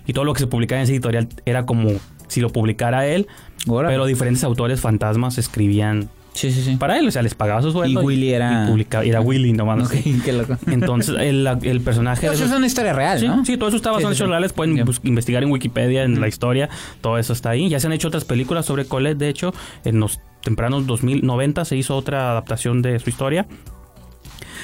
y 0.07 0.13
todo 0.13 0.23
lo 0.25 0.33
que 0.33 0.39
se 0.39 0.47
publicaba 0.47 0.79
en 0.79 0.83
esa 0.83 0.93
editorial 0.93 1.27
era 1.45 1.65
como 1.65 1.89
si 2.27 2.39
lo 2.39 2.49
publicara 2.49 3.05
él, 3.07 3.27
Órale. 3.67 3.93
pero 3.93 4.05
diferentes 4.05 4.43
autores 4.43 4.79
fantasmas 4.79 5.37
escribían 5.37 6.09
Sí, 6.33 6.49
sí, 6.51 6.61
sí. 6.63 6.77
para 6.77 6.97
él, 6.97 7.07
o 7.07 7.11
sea, 7.11 7.21
les 7.21 7.35
pagaba 7.35 7.61
su 7.61 7.71
sueldo. 7.73 8.01
Y 8.01 8.05
Willy 8.05 8.33
era- 8.33 8.63
y 8.65 8.71
publicaba- 8.71 9.03
era 9.05 9.19
Willy 9.21 9.51
nomás. 9.51 9.87
Ok, 9.87 9.95
qué 10.23 10.31
loco. 10.31 10.57
Entonces, 10.67 11.15
el, 11.19 11.45
el 11.63 11.81
personaje. 11.81 12.27
Eso 12.27 12.45
es 12.45 12.51
una 12.51 12.65
historia 12.67 12.93
real, 12.93 13.19
Sí, 13.19 13.27
¿no? 13.27 13.43
sí, 13.43 13.57
todo 13.57 13.67
eso 13.67 13.75
está 13.77 13.91
basado 13.91 14.07
Sí, 14.09 14.13
en 14.13 14.15
sí, 14.15 14.17
hechos 14.17 14.27
sí. 14.27 14.31
reales. 14.31 14.53
Pueden 14.53 14.85
investigar 15.03 15.43
en 15.43 15.51
Wikipedia, 15.51 16.03
en 16.03 16.21
la 16.21 16.27
historia. 16.29 16.69
Todo 17.01 17.17
eso 17.17 17.33
está 17.33 17.49
ahí. 17.49 17.67
Ya 17.67 17.79
se 17.81 17.87
han 17.87 17.93
hecho 17.93 18.07
otras 18.07 18.23
películas 18.23 18.65
sobre 18.65 18.85
Colette. 18.85 19.17
De 19.17 19.27
hecho, 19.29 19.53
en 19.83 19.99
los 19.99 20.19
tempranos 20.41 20.87
2090 20.87 21.65
se 21.65 21.75
hizo 21.75 21.95
otra 21.97 22.31
adaptación 22.31 22.81
de 22.81 22.97
su 22.99 23.09
historia. 23.09 23.45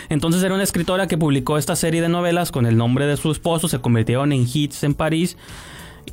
Entonces 0.10 0.42
era 0.44 0.54
una 0.54 0.64
escritora 0.64 1.08
que 1.08 1.18
publicó 1.18 1.58
esta 1.58 1.76
serie 1.76 2.02
de 2.02 2.08
novelas 2.10 2.52
con 2.52 2.66
el 2.66 2.78
nombre 2.78 3.06
de 3.08 3.18
su 3.18 3.30
esposo. 3.32 3.68
Se 3.68 3.80
convirtieron 3.80 4.32
en 4.32 4.48
hits 4.52 4.84
en 4.84 4.94
París. 4.94 5.38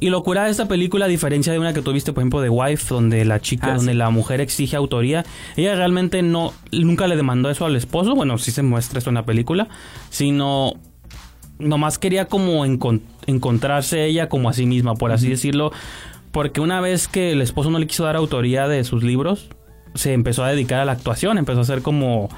Y 0.01 0.11
lo 0.11 0.23
cura 0.23 0.45
de 0.45 0.51
esta 0.51 0.67
película, 0.69 1.05
a 1.07 1.09
diferencia 1.09 1.53
de 1.53 1.59
una 1.59 1.73
que 1.73 1.81
tuviste, 1.81 2.13
por 2.13 2.23
ejemplo, 2.23 2.41
de 2.41 2.51
Wife, 2.51 2.93
donde 2.93 3.25
la 3.25 3.41
chica, 3.41 3.69
Ah, 3.73 3.77
donde 3.77 3.93
sí. 3.93 3.99
la 3.99 4.11
mujer 4.11 4.41
exige 4.41 4.77
autoría, 4.77 5.25
ella 5.57 5.75
realmente 5.77 6.21
no, 6.23 6.53
nunca 6.73 7.07
le 7.07 7.17
demandó 7.17 7.49
eso 7.49 7.65
al 7.65 7.77
esposo, 7.77 8.15
bueno, 8.15 8.37
sí 8.39 8.51
se 8.51 8.63
muestra 8.63 8.99
eso 8.99 9.11
en 9.11 9.15
la 9.15 9.25
película, 9.25 9.69
sino 10.11 10.75
nomás 11.59 11.99
quería 11.99 12.27
como 12.27 12.67
encon- 12.67 13.03
encontrarse 13.27 14.05
ella 14.05 14.29
como 14.29 14.49
a 14.49 14.53
sí 14.53 14.67
misma, 14.67 14.95
por 14.95 15.13
así 15.13 15.29
decirlo, 15.29 15.73
porque 16.33 16.61
una 16.61 16.81
vez 16.81 17.07
que 17.07 17.31
el 17.33 17.41
esposo 17.41 17.71
no 17.71 17.79
le 17.79 17.87
quiso 17.87 18.05
dar 18.05 18.17
autoría 18.17 18.67
de 18.67 18.83
sus 18.85 19.05
libros, 19.05 19.49
se 19.95 20.13
empezó 20.13 20.43
a 20.43 20.51
dedicar 20.51 20.81
a 20.81 20.85
la 20.85 20.93
actuación, 20.93 21.39
empezó 21.39 21.61
a 21.61 21.63
hacer 21.63 21.81
como 21.83 22.29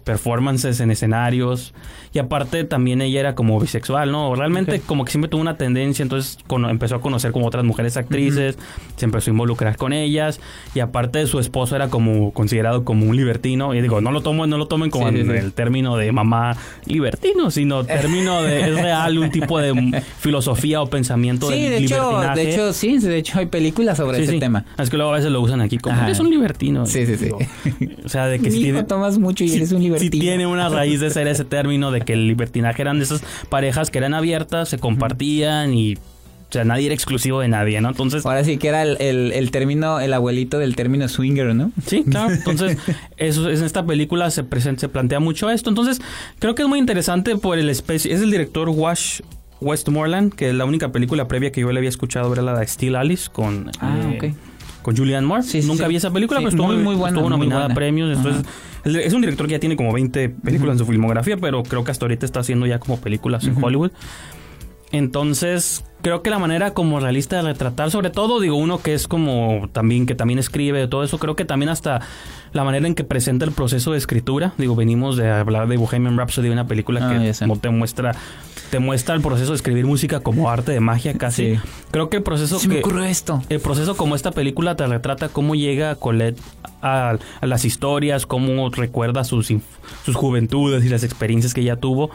performances 0.00 0.80
en 0.80 0.90
escenarios 0.90 1.74
y 2.12 2.18
aparte 2.18 2.64
también 2.64 3.02
ella 3.02 3.20
era 3.20 3.34
como 3.34 3.58
bisexual, 3.60 4.10
¿no? 4.12 4.34
Realmente 4.34 4.80
como 4.80 5.04
que 5.04 5.10
siempre 5.10 5.28
tuvo 5.28 5.40
una 5.40 5.56
tendencia, 5.56 6.02
entonces 6.02 6.38
cono- 6.46 6.70
empezó 6.70 6.96
a 6.96 7.00
conocer 7.00 7.32
como 7.32 7.46
otras 7.46 7.64
mujeres 7.64 7.96
actrices, 7.96 8.58
se 8.96 9.04
empezó 9.04 9.30
a 9.30 9.32
involucrar 9.32 9.76
con 9.76 9.92
ellas 9.92 10.40
y 10.74 10.80
aparte 10.80 11.26
su 11.26 11.38
esposo 11.40 11.76
era 11.76 11.88
como 11.88 12.32
considerado 12.32 12.84
como 12.84 13.06
un 13.06 13.16
libertino 13.16 13.74
y 13.74 13.80
digo, 13.80 14.00
no 14.00 14.12
lo 14.12 14.20
tomo 14.22 14.46
no 14.46 14.58
lo 14.58 14.66
tomen 14.66 14.90
como 14.90 15.08
Sí, 15.10 15.18
en 15.20 15.26
sí. 15.26 15.32
el 15.32 15.52
término 15.52 15.96
de 15.96 16.10
mamá 16.12 16.56
libertino, 16.86 17.50
sino 17.50 17.84
término 17.84 18.42
de 18.42 18.60
es 18.70 18.74
real 18.80 19.18
un 19.18 19.30
tipo 19.30 19.58
de 19.58 20.02
filosofía 20.18 20.80
o 20.82 20.86
pensamiento 20.88 21.48
Sí, 21.50 21.54
de 21.68 21.78
hecho, 21.78 21.96
libertinaje. 22.10 22.40
de 22.40 22.50
hecho, 22.52 22.72
sí, 22.72 22.98
de 22.98 23.18
hecho 23.18 23.38
hay 23.38 23.46
películas 23.46 23.96
sobre 23.96 24.22
ese 24.22 24.38
tema. 24.38 24.64
Es 24.78 24.90
que 24.90 24.96
luego 24.96 25.12
a 25.12 25.16
veces 25.16 25.30
lo 25.30 25.40
usan 25.40 25.60
aquí 25.60 25.78
como 25.78 25.96
Ajá. 25.96 26.06
eres 26.06 26.20
un 26.20 26.30
libertino. 26.30 26.86
Sí, 26.86 27.06
sí, 27.06 27.16
sí. 27.16 27.24
Digo, 27.26 27.38
o 28.04 28.08
sea, 28.08 28.26
de 28.26 28.38
que 28.38 28.50
si 28.50 28.62
tiene, 28.62 28.82
tomas 28.84 29.18
mucho 29.18 29.44
y 29.44 29.52
eres 29.54 29.72
un 29.72 29.81
libertino. 29.82 30.12
si 30.12 30.18
tiene 30.20 30.46
una 30.46 30.68
raíz 30.68 31.00
de 31.00 31.10
ser 31.10 31.26
ese 31.28 31.44
término 31.44 31.90
de 31.90 32.00
que 32.00 32.14
el 32.14 32.26
libertinaje 32.28 32.82
eran 32.82 32.98
de 32.98 33.04
esas 33.04 33.22
parejas 33.48 33.90
que 33.90 33.98
eran 33.98 34.14
abiertas, 34.14 34.68
se 34.68 34.78
compartían 34.78 35.74
y 35.74 35.94
o 35.94 36.52
sea, 36.52 36.64
nadie 36.64 36.84
era 36.84 36.94
exclusivo 36.94 37.40
de 37.40 37.48
nadie, 37.48 37.80
¿no? 37.80 37.88
Entonces, 37.88 38.26
Ahora 38.26 38.44
sí 38.44 38.58
que 38.58 38.68
era 38.68 38.82
el, 38.82 38.98
el, 39.00 39.32
el 39.32 39.50
término, 39.50 40.00
el 40.00 40.12
abuelito 40.12 40.58
del 40.58 40.76
término 40.76 41.08
swinger, 41.08 41.54
¿no? 41.54 41.72
Sí, 41.86 42.04
claro. 42.04 42.34
Entonces, 42.34 42.76
eso 43.16 43.48
en 43.48 43.64
esta 43.64 43.86
película 43.86 44.30
se 44.30 44.44
presenta, 44.44 44.80
se 44.80 44.90
plantea 44.90 45.18
mucho 45.18 45.48
esto. 45.48 45.70
Entonces, 45.70 46.02
creo 46.40 46.54
que 46.54 46.60
es 46.60 46.68
muy 46.68 46.78
interesante 46.78 47.36
por 47.36 47.58
el 47.58 47.70
especie. 47.70 48.12
Es 48.12 48.20
el 48.20 48.30
director 48.30 48.68
Wash 48.68 49.20
Westmoreland, 49.62 50.34
que 50.34 50.52
la 50.52 50.66
única 50.66 50.92
película 50.92 51.26
previa 51.26 51.52
que 51.52 51.62
yo 51.62 51.72
le 51.72 51.78
había 51.78 51.88
escuchado 51.88 52.30
era 52.34 52.42
la 52.42 52.58
de 52.58 52.66
Steel 52.66 52.96
Alice 52.96 53.30
con, 53.32 53.70
Ah, 53.80 53.98
eh, 54.12 54.16
ok. 54.30 54.36
Con 54.82 54.96
Julianne 54.96 55.26
Moore. 55.26 55.42
Sí, 55.42 55.62
Nunca 55.62 55.84
sí. 55.84 55.88
vi 55.90 55.96
esa 55.96 56.10
película, 56.10 56.40
Sí, 56.40 56.44
pero 56.46 56.56
estuvo 56.56 56.66
muy, 56.74 56.82
muy 56.82 56.94
buena, 56.94 57.16
estuvo 57.16 57.30
nominada 57.30 57.62
buena. 57.62 57.72
a 57.72 57.76
premios. 57.76 58.16
Entonces, 58.16 58.44
es- 58.84 58.94
es 59.06 59.12
un 59.12 59.20
director 59.22 59.46
que 59.46 59.52
ya 59.52 59.60
tiene 59.60 59.76
como 59.76 59.92
20 59.92 60.28
películas 60.28 60.74
en 60.74 60.78
su 60.80 60.86
filmografía, 60.86 61.36
pero 61.36 61.62
creo 61.62 61.84
que 61.84 61.90
hasta 61.90 62.04
ahorita 62.04 62.26
está 62.26 62.40
haciendo 62.40 62.66
ya 62.66 62.78
como 62.78 62.98
películas 63.00 63.44
en 63.44 63.56
Hollywood. 63.62 63.92
Entonces, 64.90 65.84
creo 66.02 66.22
que 66.22 66.28
la 66.28 66.38
manera 66.38 66.74
como 66.74 67.00
realista 67.00 67.36
de 67.36 67.42
retratar, 67.42 67.90
sobre 67.90 68.10
todo, 68.10 68.40
digo, 68.40 68.56
uno 68.56 68.82
que 68.82 68.92
es 68.92 69.08
como 69.08 69.70
también, 69.72 70.04
que 70.04 70.14
también 70.14 70.38
escribe 70.38 70.86
todo 70.86 71.02
eso, 71.02 71.16
creo 71.18 71.34
que 71.34 71.46
también 71.46 71.70
hasta 71.70 72.00
la 72.52 72.62
manera 72.62 72.86
en 72.86 72.94
que 72.94 73.02
presenta 73.02 73.46
el 73.46 73.52
proceso 73.52 73.92
de 73.92 73.98
escritura, 73.98 74.52
digo, 74.58 74.76
venimos 74.76 75.16
de 75.16 75.30
hablar 75.30 75.66
de 75.66 75.78
Bohemian 75.78 76.18
Rhapsody, 76.18 76.50
una 76.50 76.66
película 76.66 77.08
Ah, 77.08 77.10
que 77.10 77.56
te 77.62 77.70
muestra, 77.70 78.14
te 78.72 78.78
muestra 78.78 79.14
el 79.14 79.20
proceso 79.20 79.50
de 79.52 79.56
escribir 79.56 79.84
música 79.84 80.20
como 80.20 80.48
arte 80.48 80.72
de 80.72 80.80
magia 80.80 81.12
casi. 81.12 81.56
Sí. 81.56 81.60
Creo 81.90 82.08
que 82.08 82.16
el 82.16 82.22
proceso 82.22 82.58
Se 82.58 82.68
me 82.68 82.76
que 82.76 82.80
ocurrió 82.80 83.04
esto. 83.04 83.42
el 83.50 83.60
proceso 83.60 83.98
como 83.98 84.16
esta 84.16 84.30
película 84.30 84.76
te 84.76 84.86
retrata 84.86 85.28
cómo 85.28 85.54
llega 85.54 85.94
Colette 85.96 86.40
a, 86.80 87.18
a 87.42 87.46
las 87.46 87.66
historias, 87.66 88.24
cómo 88.24 88.70
recuerda 88.70 89.24
sus, 89.24 89.52
sus 90.06 90.16
juventudes 90.16 90.86
y 90.86 90.88
las 90.88 91.04
experiencias 91.04 91.52
que 91.52 91.60
ella 91.60 91.76
tuvo. 91.76 92.08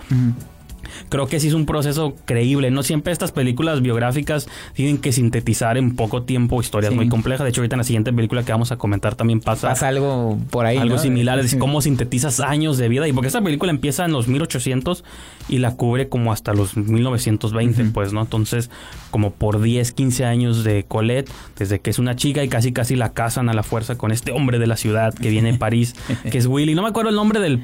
Creo 1.10 1.28
que 1.28 1.40
sí 1.40 1.48
es 1.48 1.54
un 1.54 1.66
proceso 1.66 2.16
creíble. 2.26 2.72
No 2.72 2.84
siempre 2.84 3.14
estas 3.14 3.32
películas 3.32 3.82
biográficas 3.82 4.48
tienen 4.74 4.98
que 4.98 5.12
sintetizar 5.12 5.78
en 5.78 5.96
poco 5.96 6.24
tiempo 6.24 6.60
historias 6.62 6.92
Sí. 6.92 6.96
muy 6.96 7.10
complejas. 7.10 7.44
De 7.44 7.50
hecho, 7.50 7.62
ahorita 7.62 7.76
en 7.76 7.80
la 7.80 7.84
siguiente 7.84 8.14
película 8.14 8.44
que 8.44 8.52
vamos 8.52 8.72
a 8.72 8.78
comentar 8.78 9.16
también 9.16 9.40
pasa, 9.40 9.70
Pasa 9.70 9.88
algo 9.88 10.38
por 10.50 10.66
ahí. 10.66 10.78
algo 10.78 10.96
¿no? 10.96 11.02
similar. 11.02 11.40
Es 11.40 11.56
cómo 11.60 11.82
sintetizas 11.82 12.40
años 12.40 12.78
de 12.78 12.88
vida. 12.90 13.08
Y 13.08 13.14
porque 13.14 13.28
esta 13.28 13.42
película 13.42 13.72
empieza 13.72 14.06
en 14.06 14.12
los 14.12 14.28
1800 14.28 15.04
y 15.50 15.58
la 15.60 15.76
cubre 15.76 16.10
como 16.10 16.32
hasta 16.32 16.54
los 16.54 16.76
1920, 16.78 17.86
pues, 17.94 18.14
¿no? 18.14 18.22
Entonces, 18.22 18.70
como 19.12 19.32
por 19.32 19.62
10, 19.62 19.92
15 19.92 20.26
años 20.26 20.64
de 20.64 20.86
Colette, 20.88 21.30
desde 21.58 21.80
que 21.80 21.90
es 21.90 22.00
una 22.00 22.16
chica 22.16 22.44
y 22.44 22.50
casi 22.50 22.72
casi 22.74 22.96
la 22.96 23.14
casan 23.14 23.50
a 23.50 23.54
la 23.54 23.64
fuerza 23.64 23.98
con 23.98 24.12
este 24.12 24.32
hombre 24.32 24.60
de 24.60 24.68
la 24.68 24.78
ciudad 24.78 25.14
que 25.14 25.30
viene 25.30 25.52
de 25.54 25.58
París, 25.58 25.96
que 26.32 26.38
es 26.38 26.46
Willy. 26.48 26.76
No 26.76 26.82
me 26.84 26.90
acuerdo 26.90 27.10
el 27.10 27.16
nombre 27.16 27.40
del, 27.40 27.64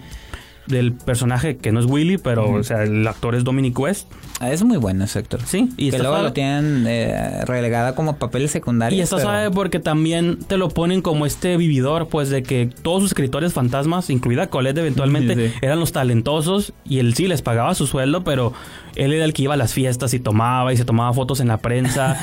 del 0.68 0.94
personaje 0.94 1.58
que 1.58 1.72
no 1.72 1.80
es 1.80 1.86
Willy, 1.86 2.18
pero, 2.18 2.50
o 2.52 2.64
sea, 2.64 2.84
el 2.84 3.06
actor 3.08 3.36
es 3.36 3.44
Dominic 3.44 3.78
West. 3.78 4.10
Ah, 4.40 4.52
es 4.52 4.64
muy 4.64 4.78
bueno 4.78 5.04
ese 5.04 5.20
actor. 5.20 5.42
Sí, 5.46 5.70
y 5.78 5.92
que 5.92 6.00
luego 6.00 6.22
lo 6.22 6.34
tienen 6.34 6.86
eh, 6.88 7.46
relegada 7.46 7.96
como 7.96 8.18
papel 8.18 8.50
secundario. 8.50 8.98
Y 8.98 9.02
está 9.02 9.20
suave 9.20 9.52
porque 9.52 9.80
también 9.80 10.40
te 10.40 10.58
lo 10.58 10.70
ponen 10.70 11.02
como 11.02 11.26
este 11.26 11.58
vividor, 11.58 12.08
pues 12.08 12.30
de 12.30 12.44
que 12.44 12.70
todos 12.82 13.02
sus 13.02 13.12
escritores 13.12 13.54
fantasmas, 13.54 14.10
incluida 14.10 14.48
Colette 14.48 14.78
eventualmente, 14.80 15.36
Sí, 15.36 15.48
sí. 15.50 15.54
eran 15.62 15.80
los 15.80 15.92
talentosos 15.92 16.74
y 16.86 17.00
él 17.00 17.14
sí 17.14 17.28
les 17.28 17.42
pagaba 17.42 17.74
su 17.76 17.88
sueldo, 17.88 18.24
pero 18.24 18.54
él 18.96 19.14
era 19.14 19.26
el 19.26 19.34
que 19.34 19.44
iba 19.44 19.54
a 19.54 19.58
las 19.58 19.74
fiestas 19.74 20.14
y 20.14 20.20
tomaba 20.20 20.74
y 20.74 20.78
se 20.78 20.86
tomaba 20.86 21.14
fotos 21.14 21.40
en 21.40 21.48
la 21.48 21.58
prensa. 21.58 22.18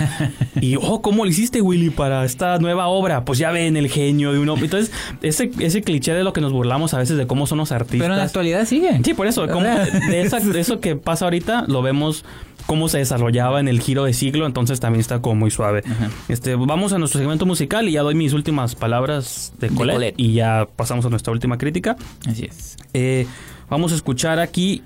y, 0.60 0.76
oh, 0.76 1.02
¿cómo 1.02 1.24
lo 1.24 1.30
hiciste, 1.30 1.60
Willy, 1.60 1.90
para 1.90 2.24
esta 2.24 2.58
nueva 2.58 2.86
obra? 2.88 3.24
Pues 3.24 3.38
ya 3.38 3.50
ven 3.50 3.76
el 3.76 3.88
genio 3.88 4.32
de 4.32 4.38
uno. 4.38 4.56
Entonces, 4.56 4.92
ese, 5.22 5.50
ese 5.58 5.82
cliché 5.82 6.12
de 6.14 6.24
lo 6.24 6.32
que 6.32 6.40
nos 6.40 6.52
burlamos 6.52 6.94
a 6.94 6.98
veces 6.98 7.16
de 7.16 7.26
cómo 7.26 7.46
son 7.46 7.58
los 7.58 7.72
artistas. 7.72 8.00
Pero 8.00 8.14
en 8.14 8.18
la 8.18 8.24
actualidad 8.24 8.64
sigue. 8.66 9.00
Sí, 9.04 9.14
por 9.14 9.26
eso, 9.26 9.46
como 9.48 9.62
de, 9.64 10.22
esa- 10.22 10.40
de 10.40 10.60
eso 10.60 10.80
que 10.80 10.96
pasa 10.96 11.24
ahorita, 11.26 11.64
lo 11.66 11.82
vemos 11.82 12.24
cómo 12.66 12.88
se 12.88 12.98
desarrollaba 12.98 13.58
en 13.58 13.66
el 13.66 13.80
giro 13.80 14.04
de 14.04 14.12
siglo, 14.12 14.46
entonces 14.46 14.78
también 14.78 15.00
está 15.00 15.20
como 15.20 15.34
muy 15.34 15.50
suave. 15.50 15.82
Este, 16.28 16.54
vamos 16.54 16.92
a 16.92 16.98
nuestro 16.98 17.18
segmento 17.18 17.44
musical 17.46 17.88
y 17.88 17.92
ya 17.92 18.02
doy 18.02 18.14
mis 18.14 18.32
últimas 18.32 18.76
palabras 18.76 19.52
de 19.58 19.70
Colette. 19.70 20.14
y 20.16 20.34
ya 20.34 20.68
pasamos 20.76 21.04
a 21.04 21.08
nuestra 21.08 21.32
última 21.32 21.58
crítica. 21.58 21.96
Así 22.28 22.44
es. 22.44 22.76
Eh, 22.92 23.26
vamos 23.68 23.90
a 23.90 23.96
escuchar 23.96 24.38
aquí 24.38 24.82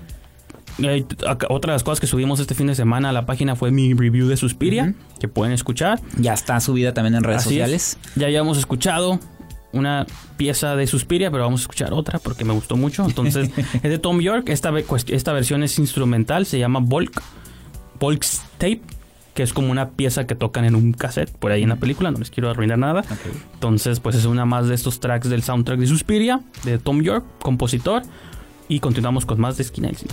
eh, 0.79 1.05
otra 1.49 1.71
de 1.71 1.75
las 1.75 1.83
cosas 1.83 1.99
que 1.99 2.07
subimos 2.07 2.39
este 2.39 2.55
fin 2.55 2.67
de 2.67 2.75
semana 2.75 3.09
a 3.09 3.11
la 3.11 3.25
página 3.25 3.55
fue 3.55 3.71
mi 3.71 3.93
review 3.93 4.27
de 4.27 4.37
Suspiria, 4.37 4.93
que 5.19 5.27
pueden 5.27 5.53
escuchar. 5.53 5.99
Ya 6.17 6.33
está 6.33 6.59
subida 6.59 6.93
también 6.93 7.15
en 7.15 7.23
redes 7.23 7.41
Así 7.45 7.59
es. 7.59 7.61
sociales. 7.61 7.97
Ya 8.15 8.27
habíamos 8.27 8.57
escuchado 8.57 9.19
una 9.71 10.05
pieza 10.37 10.75
de 10.75 10.87
Suspiria, 10.87 11.29
pero 11.31 11.43
vamos 11.43 11.61
a 11.61 11.63
escuchar 11.63 11.93
otra 11.93 12.19
porque 12.19 12.45
me 12.45 12.53
gustó 12.53 12.77
mucho. 12.77 13.05
Entonces, 13.05 13.49
es 13.73 13.83
de 13.83 13.99
Tom 13.99 14.19
York. 14.21 14.49
Esta, 14.49 14.73
esta 15.07 15.33
versión 15.33 15.63
es 15.63 15.77
instrumental, 15.79 16.45
se 16.45 16.59
llama 16.59 16.79
Volk. 16.81 17.21
Volk's 17.99 18.41
Tape, 18.57 18.81
que 19.33 19.43
es 19.43 19.53
como 19.53 19.71
una 19.71 19.89
pieza 19.91 20.27
que 20.27 20.35
tocan 20.35 20.65
en 20.65 20.75
un 20.75 20.93
cassette 20.93 21.31
por 21.31 21.51
ahí 21.51 21.63
en 21.63 21.69
la 21.69 21.75
película. 21.77 22.11
No 22.11 22.19
les 22.19 22.29
quiero 22.29 22.49
arruinar 22.49 22.77
nada. 22.77 23.03
Entonces, 23.53 23.99
pues 23.99 24.15
es 24.15 24.25
una 24.25 24.45
más 24.45 24.67
de 24.67 24.75
estos 24.75 24.99
tracks 24.99 25.29
del 25.29 25.43
soundtrack 25.43 25.79
de 25.79 25.87
Suspiria, 25.87 26.41
de 26.63 26.77
Tom 26.77 27.01
York, 27.01 27.25
compositor. 27.41 28.03
Y 28.67 28.79
continuamos 28.79 29.25
con 29.25 29.39
más 29.39 29.57
de 29.57 29.63
Esquina 29.63 29.87
del 29.87 29.97
Cine. 29.97 30.11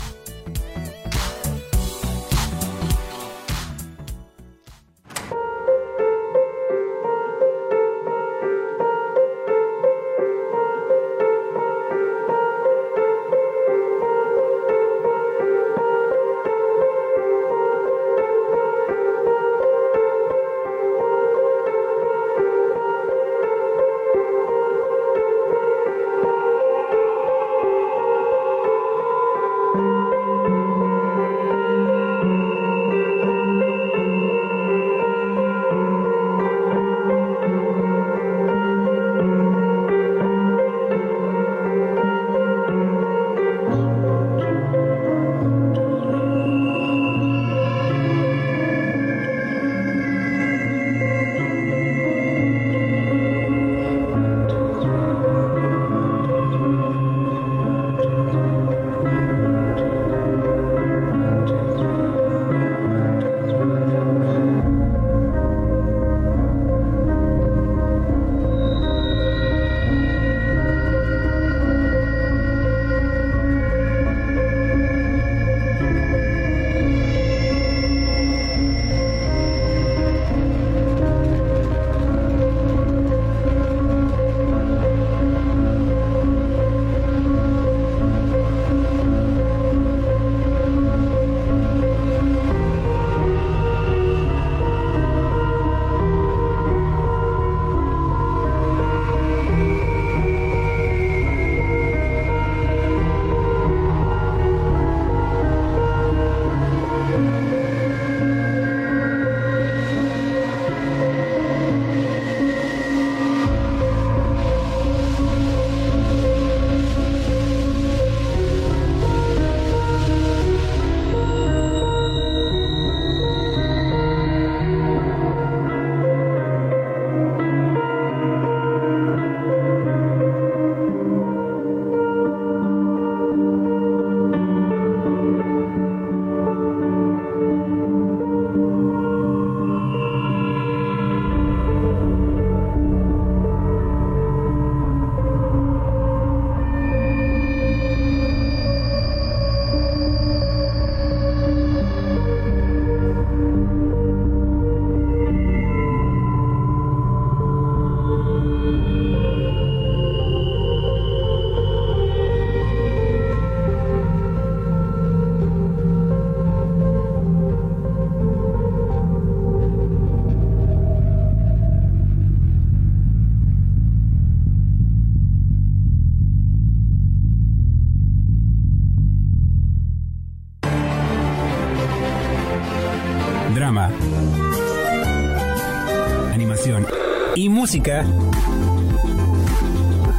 Música. 187.53 188.05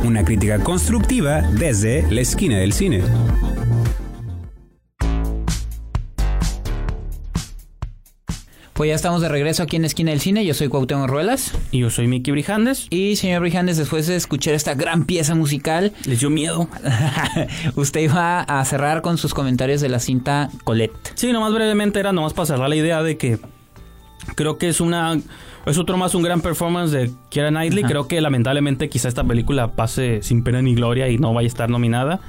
Una 0.06 0.24
crítica 0.24 0.60
constructiva 0.60 1.42
desde 1.42 2.10
la 2.12 2.22
esquina 2.22 2.58
del 2.60 2.74
cine. 2.74 3.02
Pues 8.74 8.90
ya 8.90 8.96
estamos 8.96 9.22
de 9.22 9.30
regreso 9.30 9.64
aquí 9.64 9.78
en 9.78 9.82
la 9.82 9.88
esquina 9.88 10.12
del 10.12 10.20
cine. 10.20 10.46
Yo 10.46 10.54
soy 10.54 10.68
Cuauhtémoc 10.68 11.10
Ruelas. 11.10 11.54
Y 11.72 11.80
yo 11.80 11.90
soy 11.90 12.08
Mickey 12.08 12.32
Brijandes. 12.32 12.88
Y 12.90 13.16
señor 13.16 13.42
Brijandes, 13.42 13.78
después 13.78 14.08
de 14.08 14.16
escuchar 14.16 14.54
esta 14.54 14.76
gran 14.76 15.06
pieza 15.06 15.34
musical, 15.36 15.92
Les 16.06 16.20
dio 16.20 16.30
miedo. 16.30 16.68
usted 17.76 18.02
iba 18.02 18.42
a 18.42 18.64
cerrar 18.66 19.02
con 19.02 19.18
sus 19.18 19.34
comentarios 19.34 19.82
de 19.82 19.90
la 19.90 20.00
cinta 20.00 20.50
Colette. 20.64 21.14
Sí, 21.16 21.32
nomás 21.32 21.54
brevemente 21.54 22.00
era 22.00 22.14
nomás 22.14 22.34
para 22.34 22.46
cerrar 22.46 22.70
la 22.70 22.76
idea 22.76 23.02
de 23.02 23.18
que 23.18 23.40
creo 24.36 24.58
que 24.58 24.70
es 24.70 24.82
una 24.82 25.20
es 25.66 25.78
otro 25.78 25.98
más 25.98 26.14
un 26.16 26.24
gran 26.24 26.42
performance 26.42 26.92
de 26.92 27.12
Keira 27.30 27.50
Knightley. 27.50 27.84
Ajá. 27.84 27.90
Creo 27.92 28.08
que 28.08 28.20
lamentablemente 28.22 28.90
quizá 28.90 29.08
esta 29.08 29.24
película 29.24 29.72
pase 29.72 30.22
sin 30.22 30.44
pena 30.44 30.62
ni 30.62 30.76
gloria 30.76 31.08
y 31.10 31.18
no 31.18 31.34
vaya 31.34 31.46
a 31.46 31.48
estar 31.48 31.70
nominada. 31.70 32.20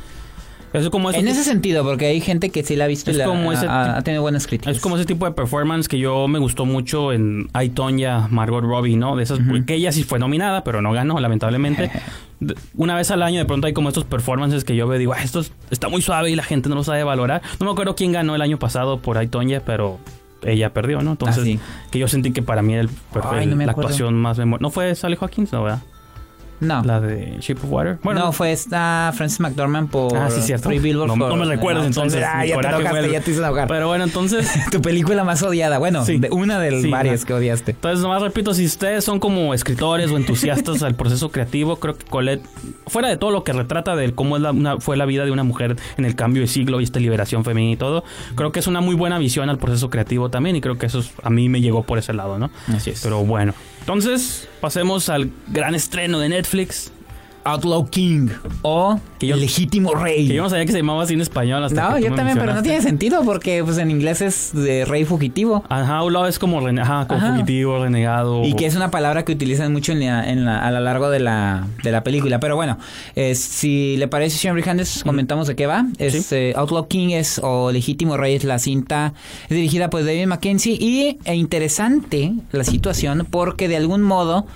Es 0.72 0.90
como 0.90 1.12
En 1.12 1.28
ese 1.28 1.44
sentido, 1.44 1.84
porque 1.84 2.06
hay 2.06 2.20
gente 2.20 2.50
que 2.50 2.64
sí 2.64 2.74
la 2.74 2.86
ha 2.86 2.88
visto 2.88 3.08
Es 3.12 3.16
y 3.16 3.18
la- 3.20 3.26
como 3.26 3.52
ese 3.52 3.64
ha, 3.68 4.02
tenido 4.02 4.22
buenas 4.22 4.48
críticas. 4.48 4.74
Es 4.74 4.82
como 4.82 4.96
ese 4.96 5.04
tipo 5.04 5.24
de 5.24 5.30
performance 5.30 5.86
que 5.86 6.00
yo 6.00 6.26
me 6.26 6.40
gustó 6.40 6.64
mucho 6.66 7.12
en 7.12 7.48
I, 7.54 7.68
Tonya, 7.68 8.26
Margot 8.28 8.64
Robbie, 8.64 8.96
¿no? 8.96 9.14
De 9.14 9.22
esas, 9.22 9.38
que 9.68 9.74
ella 9.74 9.92
sí 9.92 10.02
fue 10.02 10.18
nominada, 10.18 10.64
pero 10.64 10.82
no 10.82 10.90
ganó, 10.90 11.20
lamentablemente. 11.20 11.92
Una 12.76 12.96
vez 12.96 13.12
al 13.12 13.22
año 13.22 13.38
de 13.38 13.44
pronto 13.44 13.68
hay 13.68 13.72
como 13.72 13.88
estos 13.88 14.04
performances 14.04 14.64
que 14.64 14.74
yo 14.74 14.88
veo, 14.88 14.98
digo, 14.98 15.12
"Ah, 15.12 15.22
esto 15.22 15.38
es- 15.40 15.52
está 15.70 15.88
muy 15.88 16.02
suave 16.02 16.32
y 16.32 16.34
la 16.34 16.42
gente 16.42 16.68
no 16.68 16.74
lo 16.74 16.82
sabe 16.82 17.04
valorar. 17.04 17.40
No 17.60 17.66
me 17.66 17.72
acuerdo 17.72 17.94
quién 17.94 18.10
ganó 18.10 18.34
el 18.34 18.42
año 18.42 18.58
pasado 18.58 18.98
por 18.98 19.22
I, 19.22 19.28
Tonya, 19.28 19.60
pero 19.64 20.00
ella 20.44 20.72
perdió, 20.72 21.02
¿no? 21.02 21.12
Entonces, 21.12 21.42
Ah, 21.42 21.44
sí. 21.46 21.60
que 21.90 21.98
yo 21.98 22.08
sentí 22.08 22.32
que 22.32 22.42
para 22.42 22.62
mí 22.62 22.74
el, 22.74 22.88
Ay, 23.22 23.46
no 23.46 23.56
la 23.56 23.72
acuerdo. 23.72 23.88
actuación 23.88 24.14
más 24.14 24.38
memorable. 24.38 24.62
¿No 24.62 24.70
fue 24.70 24.94
Sally 24.94 25.16
Hawkins? 25.20 25.52
No, 25.52 25.62
¿verdad? 25.64 25.80
No. 26.60 26.82
La 26.84 27.00
de 27.00 27.36
Shape 27.40 27.60
of 27.62 27.70
Water. 27.70 27.98
no, 28.02 28.32
fue 28.32 28.52
esta 28.52 29.12
Frances 29.14 29.40
McDormand 29.40 29.90
por 29.90 30.16
Ah, 30.16 30.30
sí, 30.30 30.40
cierto. 30.42 30.68
Billboards 30.68 31.16
No, 31.16 31.36
me 31.36 31.44
recuerdas 31.44 31.86
entonces. 31.86 32.22
Ah, 32.26 32.44
ya 32.46 32.58
te 32.60 32.68
el- 32.68 33.12
ya 33.12 33.20
te 33.20 33.30
hice 33.32 33.40
enojar. 33.40 33.68
Pero 33.68 33.88
bueno, 33.88 34.04
entonces... 34.04 34.48
Tu 34.70 34.80
película 34.80 35.24
más 35.24 35.42
odiada. 35.42 35.78
Bueno, 35.78 36.04
Sí. 36.04 36.18
de- 36.18 36.30
una 36.30 36.58
de 36.58 36.70
las 36.70 36.82
Sí, 36.82 36.90
varias 36.90 37.20
no. 37.20 37.26
que 37.26 37.34
odiaste. 37.34 37.70
Entonces, 37.72 38.00
nomás 38.00 38.22
repito, 38.22 38.54
si 38.54 38.64
ustedes 38.66 39.04
son 39.04 39.18
como 39.20 39.52
escritores 39.54 40.10
o 40.10 40.16
entusiastas 40.16 40.82
al 40.82 40.94
proceso 40.94 41.30
creativo, 41.30 41.76
creo 41.76 41.96
que 41.96 42.04
Colette, 42.06 42.42
fuera 42.86 43.08
de 43.08 43.16
todo 43.16 43.30
lo 43.30 43.44
que 43.44 43.52
retrata 43.52 43.96
de 43.96 44.12
cómo 44.14 44.36
es 44.36 44.42
la- 44.42 44.52
una- 44.52 44.78
fue 44.80 44.96
la 44.96 45.04
vida 45.06 45.24
de 45.24 45.30
una 45.32 45.44
mujer 45.44 45.76
en 45.96 46.04
el 46.04 46.14
cambio 46.14 46.42
de 46.42 46.48
siglo 46.48 46.80
y 46.80 46.84
esta 46.84 47.00
liberación 47.00 47.44
femenina 47.44 47.72
y 47.72 47.76
todo, 47.76 48.04
creo 48.34 48.52
que 48.52 48.60
es 48.60 48.66
una 48.66 48.80
muy 48.80 48.94
buena 48.94 49.18
visión 49.18 49.50
al 49.50 49.58
proceso 49.58 49.90
creativo 49.90 50.30
también 50.30 50.56
y 50.56 50.60
creo 50.60 50.78
que 50.78 50.86
eso 50.86 51.00
es- 51.00 51.12
a 51.22 51.30
mí 51.30 51.48
me 51.48 51.60
llegó 51.60 51.82
por 51.82 51.98
ese 51.98 52.12
lado, 52.12 52.38
¿no? 52.38 52.50
Así 52.74 52.90
es. 52.90 53.00
Pero 53.02 53.24
bueno, 53.24 53.54
entonces 53.84 54.48
pasemos 54.62 55.10
al 55.10 55.30
gran 55.48 55.74
estreno 55.74 56.18
de 56.18 56.30
Netflix, 56.30 56.90
Outlaw 57.44 57.86
King 57.90 58.28
o 58.62 58.98
Que 59.18 59.26
yo- 59.28 59.36
Legítimo 59.36 59.94
Rey. 59.94 60.26
que 60.28 60.34
yo 60.34 60.42
no 60.42 60.48
sabía 60.50 60.64
que 60.66 60.72
se 60.72 60.78
llamaba 60.78 61.02
así 61.02 61.14
en 61.14 61.20
español 61.20 61.62
hasta 61.64 61.82
no, 61.90 61.94
que 61.94 62.00
tú 62.00 62.04
yo 62.06 62.10
me 62.10 62.16
también, 62.16 62.38
pero 62.38 62.54
no 62.54 62.62
tiene 62.62 62.80
sentido 62.82 63.22
porque 63.24 63.62
pues 63.64 63.78
en 63.78 63.90
inglés 63.90 64.20
es 64.22 64.50
de 64.54 64.84
rey 64.84 65.04
fugitivo. 65.04 65.62
Ajá, 65.68 65.98
Outlaw 65.98 66.24
es 66.26 66.38
como, 66.38 66.60
rene- 66.60 66.80
ajá, 66.82 67.06
como 67.06 67.20
Ajá. 67.20 67.32
fugitivo, 67.34 67.82
renegado. 67.82 68.44
Y 68.44 68.54
que 68.54 68.66
es 68.66 68.74
una 68.76 68.90
palabra 68.90 69.24
que 69.24 69.32
utilizan 69.32 69.72
mucho 69.72 69.92
en 69.92 70.00
la- 70.00 70.28
en 70.30 70.44
la- 70.44 70.58
a 70.66 70.70
lo 70.70 70.80
largo 70.80 71.10
de 71.10 71.20
la, 71.20 71.66
de 71.82 71.92
la 71.92 72.02
película. 72.02 72.40
Pero 72.40 72.56
bueno, 72.56 72.78
eh, 73.14 73.34
si 73.34 73.96
le 73.98 74.08
parece, 74.08 74.38
señor 74.38 74.54
Brijandes, 74.54 75.02
comentamos 75.04 75.46
de 75.46 75.54
qué 75.56 75.66
va. 75.66 75.86
Es, 75.98 76.26
Sí. 76.26 76.34
eh, 76.36 76.52
Outlaw 76.56 76.88
King 76.88 77.10
es, 77.10 77.40
o 77.42 77.70
Legítimo 77.72 78.16
Rey 78.16 78.34
es 78.36 78.44
la 78.44 78.58
cinta, 78.58 79.12
es 79.44 79.50
dirigida 79.50 79.90
por 79.90 80.04
David 80.04 80.26
Mackenzie. 80.26 80.74
Y 80.80 81.18
e 81.24 81.34
interesante 81.34 82.32
la 82.52 82.64
situación 82.64 83.26
porque 83.30 83.68
de 83.68 83.76
algún 83.76 84.02
modo... 84.02 84.46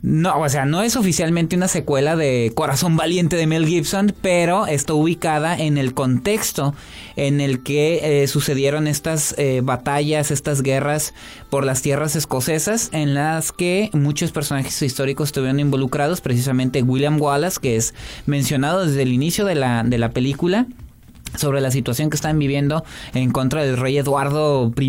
No, 0.00 0.38
o 0.38 0.48
sea, 0.48 0.64
no 0.64 0.82
es 0.82 0.94
oficialmente 0.94 1.56
una 1.56 1.66
secuela 1.66 2.14
de 2.14 2.52
Corazón 2.54 2.96
Valiente 2.96 3.34
de 3.34 3.48
Mel 3.48 3.66
Gibson, 3.66 4.14
pero 4.22 4.68
está 4.68 4.94
ubicada 4.94 5.58
en 5.58 5.76
el 5.76 5.92
contexto 5.92 6.72
en 7.16 7.40
el 7.40 7.64
que 7.64 8.22
eh, 8.22 8.28
sucedieron 8.28 8.86
estas 8.86 9.34
eh, 9.38 9.60
batallas, 9.60 10.30
estas 10.30 10.62
guerras 10.62 11.14
por 11.50 11.64
las 11.64 11.82
tierras 11.82 12.14
escocesas, 12.14 12.90
en 12.92 13.14
las 13.14 13.50
que 13.50 13.90
muchos 13.92 14.30
personajes 14.30 14.80
históricos 14.82 15.30
estuvieron 15.30 15.58
involucrados, 15.58 16.20
precisamente 16.20 16.82
William 16.84 17.20
Wallace, 17.20 17.58
que 17.60 17.74
es 17.74 17.92
mencionado 18.24 18.86
desde 18.86 19.02
el 19.02 19.12
inicio 19.12 19.46
de 19.46 19.56
la, 19.56 19.82
de 19.82 19.98
la 19.98 20.10
película 20.10 20.68
sobre 21.36 21.60
la 21.60 21.70
situación 21.70 22.10
que 22.10 22.16
están 22.16 22.38
viviendo 22.38 22.84
en 23.14 23.30
contra 23.30 23.62
del 23.62 23.76
rey 23.76 23.98
Eduardo 23.98 24.72
I. 24.78 24.88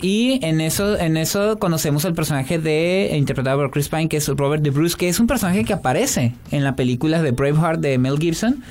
Y 0.00 0.44
en 0.44 0.60
eso 0.60 0.98
en 0.98 1.16
eso 1.16 1.58
conocemos 1.58 2.04
al 2.04 2.14
personaje 2.14 2.58
de 2.58 3.10
interpretado 3.16 3.58
por 3.58 3.70
Chris 3.70 3.88
Pine 3.88 4.08
que 4.08 4.18
es 4.18 4.28
Robert 4.28 4.62
De 4.62 4.70
Bruce 4.70 4.96
que 4.96 5.08
es 5.08 5.20
un 5.20 5.26
personaje 5.26 5.64
que 5.64 5.72
aparece 5.72 6.34
en 6.50 6.64
la 6.64 6.76
película 6.76 7.22
de 7.22 7.30
Braveheart 7.32 7.80
de 7.80 7.98
Mel 7.98 8.18
Gibson 8.18 8.62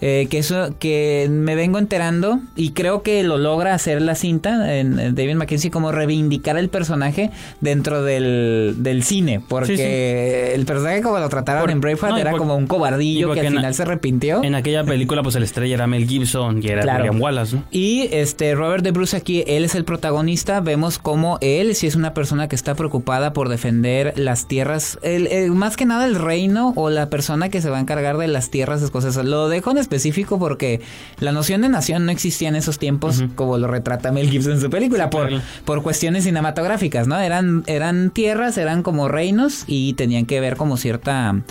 eh, 0.00 0.26
que 0.30 0.38
eso 0.38 0.74
que 0.78 1.26
me 1.30 1.54
vengo 1.54 1.78
enterando 1.78 2.40
y 2.56 2.70
creo 2.70 3.02
que 3.02 3.22
lo 3.22 3.38
logra 3.38 3.74
hacer 3.74 4.00
la 4.02 4.14
cinta 4.14 4.76
en, 4.78 5.14
David 5.14 5.34
Mackenzie 5.34 5.70
como 5.70 5.92
reivindicar 5.92 6.56
el 6.56 6.68
personaje 6.68 7.30
dentro 7.60 8.02
del, 8.02 8.76
del 8.78 9.02
cine 9.02 9.40
porque 9.46 9.70
Sí, 9.70 9.76
sí. 9.76 10.54
el 10.54 10.64
personaje 10.66 11.02
como 11.02 11.18
lo 11.18 11.28
trataron 11.28 11.62
Por- 11.62 11.70
en 11.70 11.80
Braveheart 11.80 12.10
no, 12.14 12.18
era 12.18 12.30
por- 12.30 12.40
como 12.40 12.56
un 12.56 12.66
cobardillo 12.66 13.32
que 13.32 13.40
al 13.40 13.48
final 13.48 13.74
se 13.74 13.82
arrepintió 13.82 14.42
En 14.42 14.54
aquella 14.54 14.84
película, 14.84 15.22
pues 15.22 15.34
el 15.36 15.42
estrella 15.42 15.74
era 15.74 15.86
Mel 15.86 16.06
Gibson 16.08 16.62
y 16.62 16.68
era 16.68 16.82
Claro. 16.82 17.04
William 17.04 17.20
Wallace, 17.20 17.56
¿no? 17.56 17.64
Y 17.70 18.08
este 18.12 18.54
Robert 18.54 18.82
De 18.84 18.90
Bruce 18.92 19.16
aquí, 19.16 19.44
él 19.46 19.64
es 19.64 19.74
el 19.74 19.84
protagonista. 19.84 20.60
Vemos 20.60 20.98
cómo 20.98 21.38
él 21.40 21.74
sí 21.74 21.86
es 21.86 21.94
una 21.94 22.14
persona 22.14 22.48
que 22.48 22.56
está 22.56 22.74
preocupada 22.74 23.32
por 23.32 23.48
defender 23.48 24.12
las 24.16 24.46
tierras, 24.48 24.98
el, 25.02 25.26
el- 25.28 25.50
más 25.52 25.76
que 25.76 25.84
nada 25.86 26.06
el 26.06 26.14
reino 26.14 26.72
o 26.76 26.90
la 26.90 27.08
persona 27.10 27.48
que 27.48 27.60
se 27.60 27.70
va 27.70 27.78
a 27.78 27.80
encargar 27.80 28.16
de 28.18 28.28
las 28.28 28.50
tierras 28.50 28.82
escocesas. 28.82 29.24
Lo 29.24 29.48
dejo 29.48 29.70
en 29.70 29.78
específico 29.90 30.38
porque 30.38 30.80
la 31.18 31.32
noción 31.32 31.62
de 31.62 31.68
nación 31.68 32.06
no 32.06 32.12
existía 32.12 32.48
en 32.48 32.54
esos 32.54 32.78
tiempos 32.78 33.24
como 33.34 33.58
lo 33.58 33.66
retrata 33.66 34.12
Mel 34.12 34.30
Gibson 34.30 34.52
en 34.52 34.60
su 34.60 34.70
película 34.70 35.10
por, 35.10 35.28
claro. 35.28 35.42
por 35.64 35.82
cuestiones 35.82 36.24
cinematográficas, 36.24 37.08
¿no? 37.08 37.18
Eran 37.18 37.64
eran 37.66 38.10
tierras, 38.10 38.56
eran 38.56 38.82
como 38.84 39.08
reinos 39.08 39.64
y 39.66 39.94
tenían 39.94 40.26
que 40.26 40.40
ver 40.40 40.56
como 40.56 40.76
cierta 40.76 41.42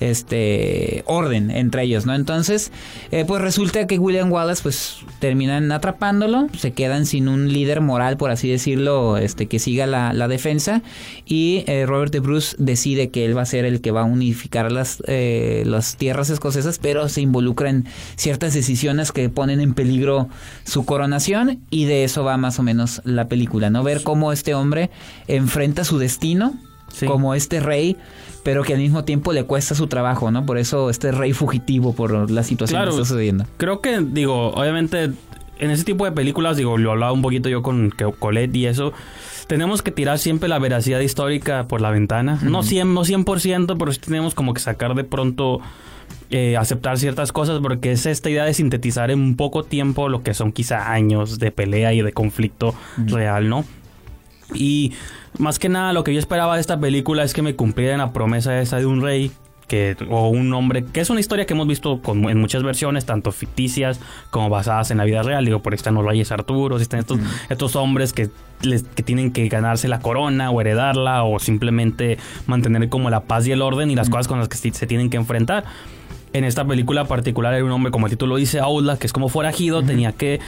este 0.00 1.02
orden 1.06 1.50
entre 1.50 1.82
ellos, 1.82 2.06
¿no? 2.06 2.14
Entonces, 2.14 2.72
eh, 3.10 3.24
pues 3.26 3.40
resulta 3.42 3.86
que 3.86 3.98
William 3.98 4.30
Wallace 4.30 4.62
pues 4.62 4.98
terminan 5.18 5.72
atrapándolo, 5.72 6.48
se 6.56 6.72
quedan 6.72 7.06
sin 7.06 7.28
un 7.28 7.52
líder 7.52 7.80
moral, 7.80 8.16
por 8.16 8.30
así 8.30 8.48
decirlo, 8.48 9.16
este 9.16 9.46
que 9.46 9.58
siga 9.58 9.86
la, 9.86 10.26
defensa 10.26 10.82
y 11.24 11.62
eh, 11.68 11.86
Robert 11.86 12.12
de 12.12 12.18
Bruce 12.18 12.56
decide 12.58 13.10
que 13.10 13.24
él 13.24 13.36
va 13.36 13.42
a 13.42 13.46
ser 13.46 13.64
el 13.64 13.80
que 13.80 13.92
va 13.92 14.00
a 14.00 14.04
unificar 14.04 14.72
las, 14.72 15.00
eh, 15.06 15.62
las 15.64 15.96
tierras 15.96 16.30
escocesas, 16.30 16.80
pero 16.80 17.08
se 17.08 17.20
involucra 17.20 17.70
en 17.70 17.86
ciertas 18.16 18.54
decisiones 18.54 19.12
que 19.12 19.28
ponen 19.28 19.60
en 19.60 19.72
peligro 19.74 20.28
su 20.64 20.84
coronación 20.84 21.60
y 21.70 21.84
de 21.84 22.02
eso 22.02 22.24
va 22.24 22.36
más 22.38 22.58
o 22.58 22.64
menos 22.64 23.02
la 23.04 23.28
película, 23.28 23.70
¿no? 23.70 23.84
Ver 23.84 24.02
cómo 24.02 24.32
este 24.32 24.54
hombre 24.54 24.90
enfrenta 25.28 25.84
su 25.84 25.98
destino 25.98 26.54
Sí. 26.96 27.06
como 27.06 27.34
este 27.34 27.60
rey, 27.60 27.96
pero 28.42 28.62
que 28.62 28.72
al 28.72 28.78
mismo 28.80 29.04
tiempo 29.04 29.32
le 29.34 29.44
cuesta 29.44 29.74
su 29.74 29.86
trabajo, 29.86 30.30
¿no? 30.30 30.46
Por 30.46 30.56
eso 30.56 30.88
este 30.88 31.12
rey 31.12 31.32
fugitivo 31.34 31.94
por 31.94 32.30
la 32.30 32.42
situación 32.42 32.78
Claro. 32.78 32.92
que 32.92 33.02
está 33.02 33.08
sucediendo. 33.08 33.44
Creo 33.58 33.80
que, 33.82 34.00
digo, 34.00 34.50
obviamente, 34.54 35.10
en 35.58 35.70
ese 35.70 35.84
tipo 35.84 36.04
de 36.06 36.12
películas, 36.12 36.56
digo, 36.56 36.78
lo 36.78 36.92
hablaba 36.92 37.12
un 37.12 37.20
poquito 37.22 37.48
yo 37.50 37.60
con 37.62 37.90
Colette 38.18 38.56
y 38.56 38.66
eso, 38.66 38.92
tenemos 39.46 39.82
que 39.82 39.90
tirar 39.90 40.18
siempre 40.18 40.48
la 40.48 40.58
veracidad 40.58 41.00
histórica 41.00 41.68
por 41.68 41.80
la 41.82 41.90
ventana. 41.90 42.38
No 42.42 42.62
100, 42.62 42.94
no 42.94 43.04
100%, 43.04 43.76
pero 43.78 43.92
sí 43.92 44.00
tenemos 44.00 44.34
como 44.34 44.54
que 44.54 44.60
sacar 44.60 44.94
de 44.94 45.04
pronto, 45.04 45.60
eh, 46.30 46.56
aceptar 46.56 46.98
ciertas 46.98 47.30
cosas, 47.32 47.60
porque 47.60 47.92
es 47.92 48.06
esta 48.06 48.30
idea 48.30 48.44
de 48.44 48.54
sintetizar 48.54 49.10
en 49.10 49.36
poco 49.36 49.64
tiempo 49.64 50.08
lo 50.08 50.22
que 50.22 50.32
son 50.34 50.50
quizá 50.52 50.92
años 50.92 51.38
de 51.38 51.50
pelea 51.52 51.92
y 51.92 52.00
de 52.00 52.12
conflicto 52.12 52.74
real, 52.96 53.48
¿no? 53.48 53.64
Y 54.54 54.92
más 55.38 55.58
que 55.58 55.68
nada 55.68 55.92
lo 55.92 56.04
que 56.04 56.12
yo 56.12 56.18
esperaba 56.18 56.54
de 56.54 56.60
esta 56.60 56.78
película 56.78 57.22
es 57.24 57.32
que 57.34 57.42
me 57.42 57.54
cumplieran 57.56 57.98
la 57.98 58.12
promesa 58.12 58.58
esa 58.60 58.78
de 58.78 58.86
un 58.86 59.02
rey 59.02 59.30
que 59.68 59.96
o 60.10 60.28
un 60.28 60.54
hombre 60.54 60.84
que 60.84 61.00
es 61.00 61.10
una 61.10 61.18
historia 61.18 61.44
que 61.44 61.52
hemos 61.54 61.66
visto 61.66 62.00
con- 62.00 62.28
en 62.30 62.38
muchas 62.38 62.62
versiones 62.62 63.04
tanto 63.04 63.32
ficticias 63.32 63.98
como 64.30 64.48
basadas 64.48 64.92
en 64.92 64.98
la 64.98 65.04
vida 65.04 65.22
real. 65.24 65.44
Digo 65.44 65.60
por 65.60 65.72
ahí 65.72 65.76
están 65.76 65.94
los 65.94 66.04
reyes 66.04 66.30
Arturos 66.30 66.80
están 66.80 67.00
estos 67.00 67.18
estos 67.50 67.74
hombres 67.74 68.12
que 68.12 68.30
les- 68.62 68.84
que 68.84 69.02
tienen 69.02 69.32
que 69.32 69.48
ganarse 69.48 69.88
la 69.88 69.98
corona 69.98 70.50
o 70.50 70.60
heredarla 70.60 71.24
o 71.24 71.40
simplemente 71.40 72.16
mantener 72.46 72.88
como 72.88 73.10
la 73.10 73.24
paz 73.24 73.46
y 73.48 73.52
el 73.52 73.60
orden 73.60 73.90
y 73.90 73.96
las 73.96 74.08
cosas 74.08 74.28
con 74.28 74.38
las 74.38 74.48
que 74.48 74.56
se 74.56 74.86
tienen 74.86 75.10
que 75.10 75.16
enfrentar. 75.16 75.64
En 76.32 76.44
esta 76.44 76.64
película 76.64 77.04
particular 77.06 77.52
era 77.54 77.64
un 77.64 77.70
hombre, 77.72 77.90
como 77.90 78.06
el 78.06 78.10
título 78.10 78.36
dice, 78.36 78.60
Aula, 78.60 78.98
que 78.98 79.06
es 79.06 79.12
como 79.12 79.28
forajido, 79.28 79.82
tenía 79.82 80.12
que 80.12 80.38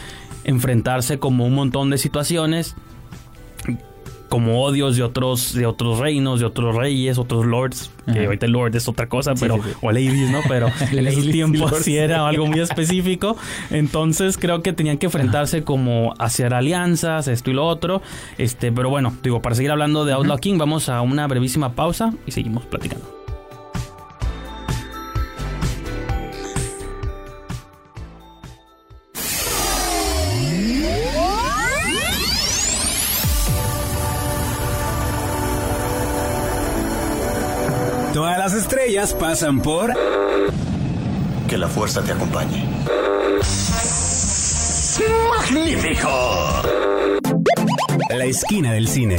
enfrentarse 0.45 1.19
como 1.19 1.45
un 1.47 1.55
montón 1.55 1.91
de 1.91 1.99
situaciones 1.99 2.77
como 4.29 4.63
odios 4.63 4.97
de 4.97 5.03
otros, 5.03 5.55
de 5.55 5.67
otros 5.67 5.99
reinos, 5.99 6.41
de 6.41 6.47
otros 6.47 6.75
reyes, 6.75 7.19
otros 7.19 7.47
lords, 7.47 7.91
que 8.13 8.27
ahorita 8.27 8.47
el 8.47 8.53
lord 8.53 8.75
es 8.77 8.89
otra 8.89 9.09
cosa, 9.09 9.35
pero, 9.35 9.57
sí, 9.57 9.63
sí. 9.65 9.77
o 9.81 9.91
ladies, 9.91 10.31
¿no? 10.31 10.41
Pero 10.49 10.69
en 10.93 11.07
esos 11.07 11.29
tiempos 11.31 11.73
sí 11.83 11.97
era 11.97 12.27
algo 12.27 12.47
muy 12.47 12.61
específico. 12.61 13.37
Entonces 13.71 14.39
creo 14.39 14.63
que 14.63 14.73
tenían 14.73 14.99
que 14.99 15.07
enfrentarse 15.07 15.65
como 15.65 16.15
hacer 16.19 16.55
alianzas, 16.55 17.29
esto 17.29 17.51
y 17.51 17.55
lo 17.55 17.67
otro. 17.67 18.03
Este, 18.37 18.73
pero 18.73 18.91
bueno, 18.91 19.17
digo, 19.23 19.41
para 19.43 19.55
seguir 19.55 19.71
hablando 19.71 20.05
de 20.05 20.13
Outlaw 20.13 20.39
King, 20.39 20.59
vamos 20.59 20.89
a 20.89 21.01
una 21.01 21.27
brevísima 21.27 21.73
pausa 21.73 22.13
y 22.27 22.33
seguimos 22.33 22.65
platicando. 22.67 23.18
Todas 38.89 38.95
las 38.95 39.11
estrellas 39.11 39.15
pasan 39.21 39.61
por... 39.61 39.93
Que 41.47 41.59
la 41.59 41.69
fuerza 41.69 42.03
te 42.03 42.13
acompañe. 42.13 42.65
¡Magnífico! 45.29 46.63
La 48.09 48.25
esquina 48.25 48.73
del 48.73 48.89
cine. 48.89 49.19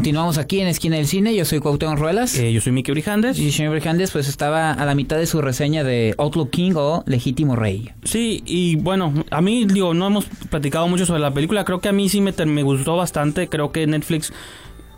Continuamos 0.00 0.38
aquí 0.38 0.60
en 0.60 0.66
Esquina 0.66 0.96
del 0.96 1.06
Cine. 1.06 1.34
Yo 1.36 1.44
soy 1.44 1.58
Cuauhtémoc 1.60 1.98
Ruelas. 1.98 2.34
Eh, 2.38 2.50
yo 2.54 2.62
soy 2.62 2.72
Mickey 2.72 2.90
Brijandes. 2.94 3.38
Y 3.38 3.52
señor 3.52 3.72
Brijandes 3.72 4.10
pues 4.12 4.28
estaba 4.28 4.72
a 4.72 4.86
la 4.86 4.94
mitad 4.94 5.18
de 5.18 5.26
su 5.26 5.42
reseña 5.42 5.84
de 5.84 6.14
Outlaw 6.16 6.48
King 6.48 6.72
o 6.76 7.04
Legítimo 7.06 7.54
Rey. 7.54 7.90
Sí, 8.04 8.42
y 8.46 8.76
bueno, 8.76 9.12
a 9.30 9.42
mí, 9.42 9.66
digo, 9.66 9.92
no 9.92 10.06
hemos 10.06 10.24
platicado 10.48 10.88
mucho 10.88 11.04
sobre 11.04 11.20
la 11.20 11.34
película. 11.34 11.66
Creo 11.66 11.80
que 11.80 11.90
a 11.90 11.92
mí 11.92 12.08
sí 12.08 12.22
me, 12.22 12.32
me 12.46 12.62
gustó 12.62 12.96
bastante. 12.96 13.50
Creo 13.50 13.72
que 13.72 13.86
Netflix. 13.86 14.32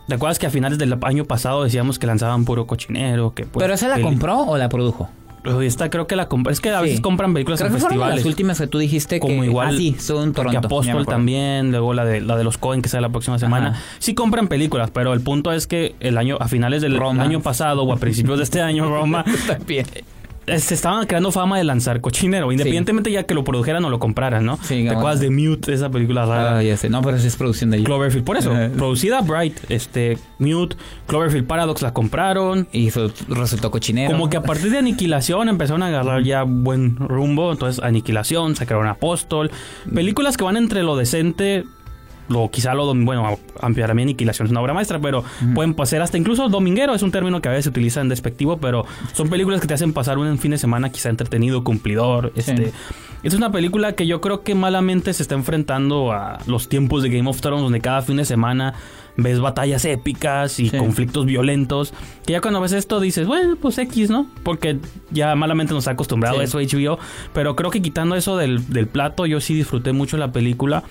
¿Te 0.07 0.15
acuerdas 0.15 0.39
que 0.39 0.47
a 0.47 0.49
finales 0.49 0.77
del 0.77 0.97
año 1.01 1.25
pasado 1.25 1.65
decíamos 1.65 1.99
que 1.99 2.07
lanzaban 2.07 2.45
puro 2.45 2.65
cochinero? 2.65 3.33
Que, 3.33 3.43
pues, 3.45 3.61
¿Pero 3.61 3.73
esa 3.73 3.89
la 3.89 3.97
el- 3.97 4.03
compró 4.03 4.39
o 4.39 4.57
la 4.57 4.69
produjo? 4.69 5.09
Esta 5.61 5.89
creo 5.89 6.07
que 6.07 6.15
la 6.15 6.27
compró. 6.27 6.51
Es 6.51 6.61
que 6.61 6.69
a 6.69 6.79
Sí. 6.79 6.85
veces 6.85 7.01
compran 7.01 7.33
películas 7.33 7.59
Creo 7.59 7.67
en 7.67 7.73
que 7.75 7.79
fueron 7.79 7.97
festivales. 7.97 8.17
las 8.23 8.25
últimas 8.25 8.59
que 8.59 8.67
tú 8.67 8.77
dijiste 8.79 9.19
como 9.19 9.41
que... 9.41 9.47
igual 9.47 9.67
Ah, 9.75 9.77
sí, 9.77 9.95
son 9.99 10.33
Toronto. 10.33 10.57
Apóstol 10.59 11.05
también, 11.05 11.71
luego 11.71 11.93
la 11.93 12.05
de 12.05 12.21
la 12.21 12.35
de 12.37 12.43
los 12.43 12.57
Cohen 12.57 12.81
que 12.81 12.89
sale 12.89 13.01
la 13.01 13.09
próxima 13.09 13.37
semana. 13.39 13.69
Ajá. 13.71 13.81
Sí 13.99 14.13
compran 14.15 14.47
películas, 14.47 14.89
pero 14.91 15.13
el 15.13 15.21
punto 15.21 15.51
es 15.51 15.67
que 15.67 15.95
el 15.99 16.17
año 16.17 16.37
a 16.39 16.47
finales 16.47 16.81
del 16.81 16.97
Roma. 16.97 17.23
año 17.23 17.41
pasado 17.41 17.83
o 17.83 17.91
a 17.93 17.97
principios 17.97 18.37
de 18.37 18.43
este 18.43 18.61
año 18.61 18.87
Roma 18.89 19.25
También. 19.47 19.85
Se 20.45 20.73
estaban 20.73 21.05
creando 21.07 21.31
fama 21.31 21.57
de 21.57 21.63
lanzar 21.63 22.01
cochinero, 22.01 22.51
independientemente 22.51 23.11
ya 23.11 23.23
que 23.23 23.33
lo 23.33 23.43
produjeran 23.43 23.83
o 23.85 23.89
lo 23.89 23.99
compraran, 23.99 24.45
¿no? 24.45 24.57
Sí, 24.61 24.83
¿Te 24.83 24.89
acuerdas 24.89 25.19
de 25.19 25.29
Mute, 25.29 25.73
esa 25.73 25.89
película 25.89 26.25
rara? 26.25 26.57
Ah, 26.57 26.63
ya 26.63 26.75
sé. 26.77 26.89
No, 26.89 27.01
pero 27.01 27.17
esa 27.17 27.27
es 27.27 27.35
producción 27.35 27.69
de 27.71 27.77
ellos. 27.77 27.85
Cloverfield, 27.87 28.25
por 28.25 28.37
eso, 28.37 28.51
producida 28.77 29.21
Bright, 29.21 29.57
este 29.69 30.17
Mute, 30.39 30.75
Cloverfield 31.07 31.47
Paradox 31.47 31.81
la 31.81 31.93
compraron. 31.93 32.67
Y 32.71 32.91
su- 32.91 33.11
resultó 33.29 33.71
cochinero. 33.71 34.11
Como 34.11 34.29
que 34.29 34.37
a 34.37 34.43
partir 34.43 34.69
de 34.71 34.79
Aniquilación 34.79 35.49
empezaron 35.49 35.83
a 35.83 35.87
agarrar 35.87 36.23
ya 36.23 36.43
buen 36.43 36.95
rumbo. 36.97 37.51
Entonces, 37.51 37.83
Aniquilación, 37.83 38.55
sacaron 38.55 38.87
Apóstol. 38.87 39.51
Películas 39.93 40.37
que 40.37 40.43
van 40.43 40.57
entre 40.57 40.83
lo 40.83 40.95
decente, 40.97 41.63
lo 42.29 42.49
quizá 42.49 42.73
lo... 42.73 42.93
Bueno, 42.93 43.37
para 43.59 43.93
mí 43.93 44.01
Aniquilación 44.03 44.45
es 44.47 44.51
una 44.51 44.61
obra 44.61 44.73
maestra, 44.73 44.99
pero 44.99 45.23
pueden 45.53 45.73
pasar 45.73 46.01
hasta 46.01 46.17
incluso 46.17 46.49
dominguero. 46.49 46.93
Es 46.93 47.01
un 47.03 47.11
término 47.11 47.41
que 47.41 47.49
a 47.49 47.51
veces 47.51 47.65
se 47.65 47.69
utiliza 47.69 48.01
en 48.01 48.09
despectivo, 48.09 48.57
pero 48.57 48.85
son 49.13 49.29
películas 49.29 49.61
que 49.61 49.67
te 49.67 49.73
hacen 49.73 49.93
pasar 49.93 50.17
un 50.17 50.37
fin 50.37 50.51
de 50.51 50.57
semana 50.57 50.89
quizá 50.91 51.09
entretenido, 51.09 51.63
cumplidor. 51.63 52.31
Este, 52.35 52.71
Es 53.23 53.33
una 53.33 53.51
película 53.53 53.93
que 53.93 54.05
yo 54.05 54.19
creo 54.19 54.41
que 54.43 54.53
malamente 54.53 55.13
se 55.13 55.23
está 55.23 55.35
enfrentando 55.35 56.11
a 56.11 56.39
los 56.45 56.67
tiempos 56.67 57.03
de 57.03 57.09
Game 57.09 57.29
of 57.29 57.39
Thrones, 57.39 57.61
donde 57.63 57.79
cada 57.79 58.01
fin 58.01 58.17
de 58.17 58.25
semana 58.25 58.73
ves 59.15 59.39
batallas 59.39 59.85
épicas 59.85 60.59
y 60.59 60.69
Sí. 60.69 60.77
conflictos 60.77 61.25
violentos. 61.25 61.93
Que 62.25 62.33
ya 62.33 62.41
cuando 62.41 62.59
ves 62.59 62.73
esto 62.73 62.99
dices, 62.99 63.25
bueno, 63.27 63.55
pues 63.55 63.77
X, 63.77 64.09
¿no? 64.09 64.27
Porque 64.43 64.77
ya 65.11 65.35
malamente 65.35 65.73
nos 65.73 65.87
ha 65.87 65.91
acostumbrado 65.91 66.39
a 66.39 66.43
eso 66.43 66.59
HBO. 66.59 66.99
Pero 67.33 67.55
creo 67.55 67.69
que 67.71 67.81
quitando 67.81 68.15
eso 68.15 68.35
del, 68.35 68.67
del 68.73 68.87
plato, 68.87 69.25
yo 69.25 69.39
sí 69.39 69.53
disfruté 69.53 69.93
mucho 69.93 70.17
la 70.17 70.31
película. 70.33 70.83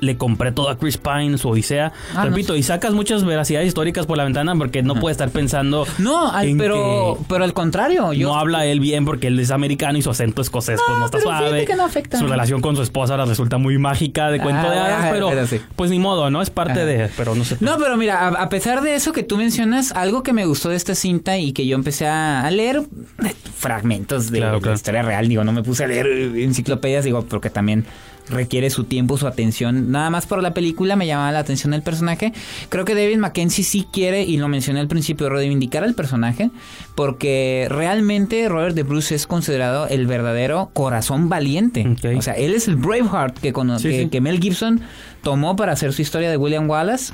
Le 0.00 0.16
compré 0.16 0.52
todo 0.52 0.68
a 0.68 0.78
Chris 0.78 0.96
Pine, 0.96 1.38
su 1.38 1.48
Odisea. 1.48 1.92
Ah, 2.14 2.24
Repito, 2.24 2.54
y 2.56 2.62
sacas 2.62 2.92
muchas 2.92 3.24
veracidades 3.24 3.66
históricas 3.68 4.06
por 4.06 4.16
la 4.16 4.24
ventana 4.24 4.54
porque 4.56 4.82
no 4.82 4.94
puede 4.94 5.12
estar 5.12 5.30
pensando. 5.30 5.86
No, 5.98 6.30
al- 6.30 6.54
pero, 6.56 7.18
pero 7.28 7.42
al 7.44 7.52
contrario. 7.52 8.12
Yo, 8.12 8.28
no 8.28 8.38
habla 8.38 8.64
él 8.66 8.78
bien 8.80 9.04
porque 9.04 9.26
él 9.26 9.38
es 9.40 9.50
americano 9.50 9.98
y 9.98 10.02
su 10.02 10.10
acento 10.10 10.40
escocés 10.42 10.80
pues 10.86 10.98
no 10.98 11.06
está 11.06 11.18
pero 11.18 11.30
suave. 11.30 11.64
que 11.64 11.74
no 11.74 11.84
afecta. 11.84 12.18
Su 12.18 12.26
relación 12.28 12.60
con 12.60 12.76
su 12.76 12.82
esposa 12.82 13.14
ahora 13.14 13.24
resulta 13.24 13.58
muy 13.58 13.76
mágica 13.78 14.30
de 14.30 14.40
cuento 14.40 14.66
Ah, 14.66 14.70
de 14.70 14.78
hadas, 14.78 15.04
ah, 15.06 15.08
pero, 15.12 15.28
pero 15.30 15.46
sí. 15.46 15.60
pues 15.76 15.90
ni 15.90 15.98
modo, 15.98 16.30
¿no? 16.30 16.42
Es 16.42 16.50
parte 16.50 16.80
Ah. 16.82 16.84
de, 16.84 17.10
pero 17.16 17.34
no 17.34 17.44
sé. 17.44 17.56
No, 17.60 17.76
pero 17.78 17.96
mira, 17.96 18.28
a, 18.28 18.42
a 18.42 18.48
pesar 18.48 18.82
de 18.82 18.94
eso 18.94 19.12
que 19.12 19.22
tú 19.24 19.36
mencionas, 19.36 19.92
algo 19.92 20.22
que 20.22 20.32
me 20.32 20.46
gustó 20.46 20.68
de 20.68 20.76
esta 20.76 20.94
cinta 20.94 21.38
y 21.38 21.52
que 21.52 21.66
yo 21.66 21.74
empecé 21.74 22.06
a, 22.06 22.48
leer 22.50 22.82
eh, 23.24 23.34
fragmentos 23.56 24.30
de 24.30 24.38
Claro, 24.38 24.60
la 24.62 24.72
historia 24.74 25.02
real, 25.02 25.28
digo, 25.28 25.44
no 25.44 25.52
me 25.52 25.62
puse 25.62 25.84
a 25.84 25.88
leer 25.88 26.06
eh, 26.06 26.44
enciclopedias, 26.44 27.04
digo, 27.04 27.22
porque 27.24 27.50
también 27.50 27.84
requiere 28.30 28.70
su 28.70 28.84
tiempo, 28.84 29.16
su 29.18 29.26
atención. 29.26 29.90
Nada 29.90 30.10
más 30.10 30.26
por 30.26 30.42
la 30.42 30.54
película 30.54 30.96
me 30.96 31.06
llamaba 31.06 31.32
la 31.32 31.38
atención 31.40 31.74
el 31.74 31.82
personaje. 31.82 32.32
Creo 32.68 32.84
que 32.84 32.94
David 32.94 33.18
Mackenzie 33.18 33.64
sí 33.64 33.86
quiere, 33.92 34.22
y 34.24 34.36
lo 34.36 34.48
mencioné 34.48 34.80
al 34.80 34.88
principio, 34.88 35.28
reivindicar 35.28 35.84
al 35.84 35.94
personaje, 35.94 36.50
porque 36.94 37.66
realmente 37.70 38.48
Robert 38.48 38.74
de 38.74 38.82
Bruce 38.82 39.14
es 39.14 39.26
considerado 39.26 39.86
el 39.88 40.06
verdadero 40.06 40.70
corazón 40.72 41.28
valiente. 41.28 41.86
O 42.16 42.22
sea, 42.22 42.34
él 42.34 42.54
es 42.54 42.68
el 42.68 42.76
Braveheart 42.76 43.38
que, 43.38 43.52
cono- 43.52 43.78
Sí, 43.78 43.88
que- 43.88 44.02
sí. 44.04 44.08
que 44.08 44.20
Mel 44.20 44.40
Gibson 44.40 44.80
tomó 45.22 45.56
para 45.56 45.72
hacer 45.72 45.92
su 45.92 46.02
historia 46.02 46.30
de 46.30 46.36
William 46.36 46.68
Wallace. 46.68 47.12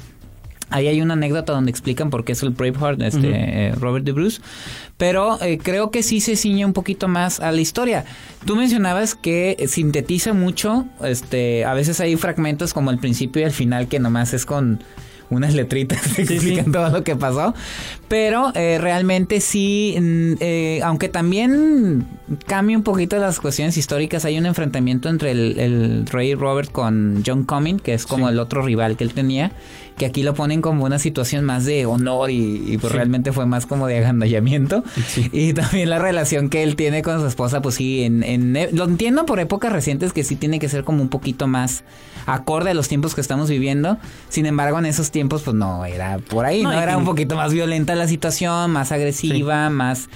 Ahí 0.71 0.89
hay 0.89 1.01
una 1.01 1.15
anécdota 1.15 1.53
donde 1.53 1.71
explican 1.71 2.11
por 2.11 2.25
qué 2.25 2.33
es 2.33 2.43
el 2.43 2.51
Braveheart, 2.51 3.01
este, 3.03 3.31
eh, 3.33 3.73
Robert 3.73 4.05
de 4.05 4.13
Bruce. 4.13 4.41
Pero 4.97 5.41
eh, 5.43 5.59
creo 5.59 5.91
que 5.91 6.03
sí 6.03 6.21
se 6.21 6.37
ciñe 6.37 6.65
un 6.65 6.73
poquito 6.73 7.07
más 7.07 7.41
a 7.41 7.53
la 7.53 7.61
historia. 7.61 8.05
Tú 8.45 8.57
mencionabas 8.57 9.15
que 9.15 9.63
sintetiza 9.69 10.33
mucho, 10.33 10.87
este, 11.03 11.65
a 11.65 11.75
veces 11.75 12.01
hay 12.01 12.17
fragmentos 12.17 12.73
como 12.73 12.91
el 12.91 12.99
principio 12.99 13.43
y 13.43 13.45
el 13.45 13.53
final 13.53 13.89
que 13.89 13.99
nomás 13.99 14.35
es 14.35 14.47
con 14.47 14.83
unas 15.31 15.55
letritas 15.55 16.01
que 16.15 16.27
Sí, 16.27 16.35
explican 16.35 16.67
sí. 16.67 16.71
todo 16.73 16.89
lo 16.91 17.03
que 17.05 17.17
pasó. 17.17 17.55
Pero 18.09 18.53
eh, 18.55 18.79
realmente 18.81 19.41
sí, 19.41 19.97
mm, 19.99 20.33
eh, 20.41 20.81
aunque 20.85 21.09
también 21.09 22.07
cambia 22.47 22.77
un 22.77 22.83
poquito 22.85 23.17
las 23.19 23.41
cuestiones 23.41 23.77
históricas, 23.77 24.25
hay 24.25 24.39
un 24.39 24.47
enfrentamiento 24.47 25.09
entre 25.09 25.31
el, 25.33 25.59
el 25.59 26.07
rey 26.07 26.35
Robert 26.35 26.71
con 26.71 27.23
John 27.27 27.45
Comyn, 27.45 27.79
que 27.81 27.95
es 27.95 28.07
como 28.07 28.27
Sí. 28.29 28.33
el 28.35 28.39
otro 28.39 28.63
rival 28.63 28.97
que 28.97 29.05
él 29.05 29.13
tenía, 29.15 29.53
que 29.97 30.07
aquí 30.07 30.23
lo 30.23 30.35
ponen 30.35 30.61
como 30.61 30.85
una 30.85 30.99
situación 30.99 31.45
más 31.45 31.65
de 31.65 31.87
honor 31.87 32.31
y, 32.31 32.63
y, 32.67 32.79
pues 32.79 32.93
realmente 32.93 33.33
fue 33.33 33.47
más 33.47 33.67
como 33.67 33.87
de 33.87 33.99
agandallamiento. 33.99 34.85
Y 35.33 35.53
también 35.55 35.91
la 35.91 35.99
relación 35.99 36.51
que 36.51 36.63
él 36.63 36.77
tiene 36.77 37.03
con 37.03 37.21
su 37.21 37.27
esposa, 37.27 37.63
pues 37.63 37.77
sí, 37.77 38.03
en, 38.03 38.23
en- 38.23 38.57
lo 38.73 38.85
entiendo 38.85 39.25
por 39.27 39.41
épocas 39.41 39.73
recientes 39.73 40.13
que 40.13 40.23
sí 40.25 40.37
tiene 40.37 40.59
que 40.59 40.69
ser 40.69 40.85
como 40.85 41.03
un 41.03 41.09
poquito 41.09 41.47
más 41.47 41.83
acorde 42.27 42.71
a 42.71 42.75
los 42.75 42.89
tiempos 42.89 43.15
que 43.15 43.21
estamos 43.21 43.49
viviendo. 43.49 43.99
Sin 44.29 44.47
embargo, 44.47 44.79
en 44.79 44.87
esos 44.87 45.11
tiempos, 45.11 45.43
pues 45.43 45.57
no, 45.57 45.85
era 45.85 46.19
por 46.19 46.47
ahí, 46.47 46.63
No, 46.63 46.73
Era 46.73 46.97
un 46.97 47.05
poquito 47.05 47.37
más 47.37 47.53
violenta 47.53 47.95
la 47.95 48.09
situación, 48.09 48.71
más 48.71 48.93
agresiva, 48.93 49.71
más... 49.71 50.09